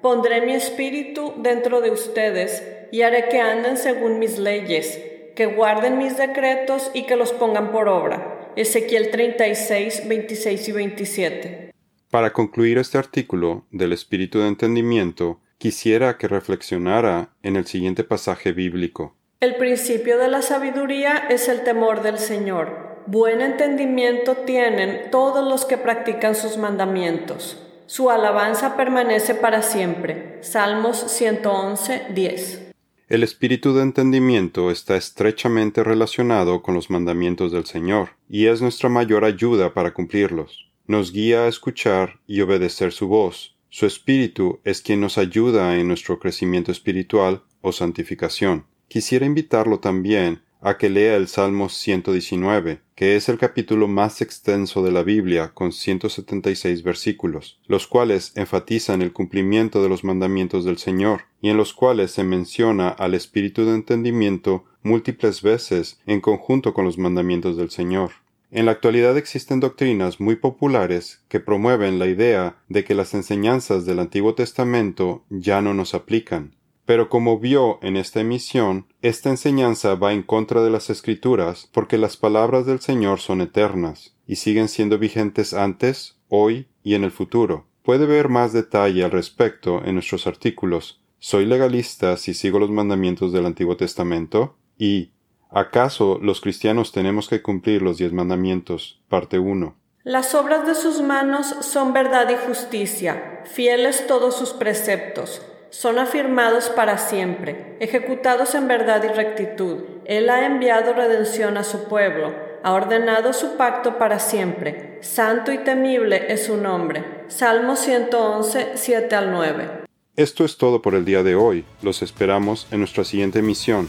Pondré 0.00 0.40
mi 0.40 0.54
espíritu 0.54 1.34
dentro 1.38 1.80
de 1.80 1.90
ustedes 1.90 2.62
y 2.92 3.02
haré 3.02 3.28
que 3.28 3.40
anden 3.40 3.76
según 3.76 4.20
mis 4.20 4.38
leyes, 4.38 5.00
que 5.34 5.46
guarden 5.46 5.98
mis 5.98 6.16
decretos 6.16 6.92
y 6.94 7.02
que 7.06 7.16
los 7.16 7.32
pongan 7.32 7.72
por 7.72 7.88
obra. 7.88 8.52
Ezequiel 8.54 9.10
36, 9.10 10.08
26 10.08 10.68
y 10.68 10.72
27. 10.72 11.67
Para 12.10 12.32
concluir 12.32 12.78
este 12.78 12.96
artículo 12.96 13.66
del 13.70 13.92
espíritu 13.92 14.38
de 14.38 14.48
entendimiento, 14.48 15.40
quisiera 15.58 16.16
que 16.16 16.26
reflexionara 16.26 17.34
en 17.42 17.56
el 17.56 17.66
siguiente 17.66 18.02
pasaje 18.02 18.52
bíblico. 18.52 19.14
El 19.40 19.56
principio 19.56 20.16
de 20.16 20.28
la 20.28 20.40
sabiduría 20.40 21.26
es 21.28 21.48
el 21.48 21.64
temor 21.64 22.02
del 22.02 22.18
Señor. 22.18 23.02
Buen 23.06 23.42
entendimiento 23.42 24.36
tienen 24.36 25.10
todos 25.10 25.46
los 25.46 25.66
que 25.66 25.76
practican 25.76 26.34
sus 26.34 26.56
mandamientos. 26.56 27.62
Su 27.84 28.10
alabanza 28.10 28.74
permanece 28.76 29.34
para 29.34 29.60
siempre. 29.60 30.38
Salmos 30.42 30.96
111, 31.10 32.06
10. 32.14 32.72
El 33.08 33.22
espíritu 33.22 33.74
de 33.74 33.82
entendimiento 33.82 34.70
está 34.70 34.96
estrechamente 34.96 35.84
relacionado 35.84 36.62
con 36.62 36.74
los 36.74 36.90
mandamientos 36.90 37.52
del 37.52 37.66
Señor, 37.66 38.10
y 38.28 38.46
es 38.46 38.62
nuestra 38.62 38.88
mayor 38.88 39.24
ayuda 39.24 39.72
para 39.72 39.92
cumplirlos. 39.92 40.67
Nos 40.88 41.12
guía 41.12 41.42
a 41.42 41.48
escuchar 41.48 42.18
y 42.26 42.40
obedecer 42.40 42.92
su 42.92 43.08
voz. 43.08 43.54
Su 43.68 43.84
espíritu 43.84 44.60
es 44.64 44.80
quien 44.80 45.02
nos 45.02 45.18
ayuda 45.18 45.76
en 45.78 45.86
nuestro 45.86 46.18
crecimiento 46.18 46.72
espiritual 46.72 47.42
o 47.60 47.72
santificación. 47.72 48.64
Quisiera 48.88 49.26
invitarlo 49.26 49.80
también 49.80 50.40
a 50.62 50.78
que 50.78 50.88
lea 50.88 51.16
el 51.16 51.28
Salmo 51.28 51.68
119, 51.68 52.80
que 52.94 53.16
es 53.16 53.28
el 53.28 53.36
capítulo 53.36 53.86
más 53.86 54.22
extenso 54.22 54.82
de 54.82 54.90
la 54.90 55.02
Biblia 55.02 55.50
con 55.52 55.72
176 55.72 56.82
versículos, 56.82 57.60
los 57.66 57.86
cuales 57.86 58.32
enfatizan 58.34 59.02
el 59.02 59.12
cumplimiento 59.12 59.82
de 59.82 59.90
los 59.90 60.04
mandamientos 60.04 60.64
del 60.64 60.78
Señor, 60.78 61.24
y 61.42 61.50
en 61.50 61.58
los 61.58 61.74
cuales 61.74 62.12
se 62.12 62.24
menciona 62.24 62.88
al 62.88 63.12
espíritu 63.12 63.66
de 63.66 63.74
entendimiento 63.74 64.64
múltiples 64.82 65.42
veces 65.42 66.00
en 66.06 66.22
conjunto 66.22 66.72
con 66.72 66.86
los 66.86 66.96
mandamientos 66.96 67.58
del 67.58 67.68
Señor. 67.68 68.12
En 68.50 68.64
la 68.64 68.72
actualidad 68.72 69.18
existen 69.18 69.60
doctrinas 69.60 70.20
muy 70.20 70.36
populares 70.36 71.22
que 71.28 71.38
promueven 71.38 71.98
la 71.98 72.06
idea 72.06 72.56
de 72.68 72.82
que 72.82 72.94
las 72.94 73.12
enseñanzas 73.12 73.84
del 73.84 73.98
Antiguo 73.98 74.34
Testamento 74.34 75.24
ya 75.28 75.60
no 75.60 75.74
nos 75.74 75.94
aplican, 75.94 76.56
pero 76.86 77.10
como 77.10 77.38
vio 77.38 77.78
en 77.82 77.98
esta 77.98 78.20
emisión, 78.20 78.86
esta 79.02 79.28
enseñanza 79.28 79.94
va 79.96 80.14
en 80.14 80.22
contra 80.22 80.62
de 80.62 80.70
las 80.70 80.88
escrituras 80.88 81.68
porque 81.72 81.98
las 81.98 82.16
palabras 82.16 82.64
del 82.64 82.80
Señor 82.80 83.20
son 83.20 83.42
eternas 83.42 84.16
y 84.26 84.36
siguen 84.36 84.68
siendo 84.68 84.98
vigentes 84.98 85.52
antes, 85.52 86.16
hoy 86.28 86.68
y 86.82 86.94
en 86.94 87.04
el 87.04 87.10
futuro. 87.10 87.66
Puede 87.82 88.06
ver 88.06 88.30
más 88.30 88.54
detalle 88.54 89.04
al 89.04 89.10
respecto 89.10 89.84
en 89.84 89.94
nuestros 89.94 90.26
artículos 90.26 91.02
¿Soy 91.20 91.46
legalista 91.46 92.16
si 92.16 92.32
sigo 92.32 92.60
los 92.60 92.70
mandamientos 92.70 93.32
del 93.32 93.44
Antiguo 93.44 93.76
Testamento? 93.76 94.56
y 94.78 95.10
¿Acaso 95.50 96.18
los 96.22 96.40
cristianos 96.40 96.92
tenemos 96.92 97.28
que 97.28 97.42
cumplir 97.42 97.82
los 97.82 97.98
diez 97.98 98.12
mandamientos? 98.12 99.00
Parte 99.08 99.38
1. 99.38 99.74
Las 100.04 100.34
obras 100.34 100.66
de 100.66 100.74
sus 100.74 101.00
manos 101.02 101.54
son 101.60 101.92
verdad 101.92 102.28
y 102.30 102.36
justicia, 102.46 103.42
fieles 103.44 104.06
todos 104.06 104.36
sus 104.36 104.50
preceptos 104.50 105.42
son 105.70 105.98
afirmados 105.98 106.70
para 106.70 106.98
siempre, 106.98 107.76
ejecutados 107.80 108.54
en 108.54 108.68
verdad 108.68 109.02
y 109.04 109.08
rectitud. 109.08 109.78
Él 110.04 110.30
ha 110.30 110.46
enviado 110.46 110.94
redención 110.94 111.56
a 111.56 111.64
su 111.64 111.84
pueblo, 111.84 112.34
ha 112.62 112.72
ordenado 112.72 113.32
su 113.32 113.56
pacto 113.56 113.98
para 113.98 114.18
siempre. 114.18 114.98
Santo 115.02 115.52
y 115.52 115.58
temible 115.58 116.32
es 116.32 116.46
su 116.46 116.56
nombre. 116.56 117.04
Salmo 117.28 117.76
111, 117.76 118.72
7 118.74 119.14
al 119.14 119.30
9. 119.30 119.70
Esto 120.16 120.44
es 120.44 120.56
todo 120.56 120.82
por 120.82 120.94
el 120.94 121.04
día 121.04 121.22
de 121.22 121.36
hoy. 121.36 121.64
Los 121.82 122.02
esperamos 122.02 122.66
en 122.70 122.80
nuestra 122.80 123.04
siguiente 123.04 123.38
emisión. 123.38 123.88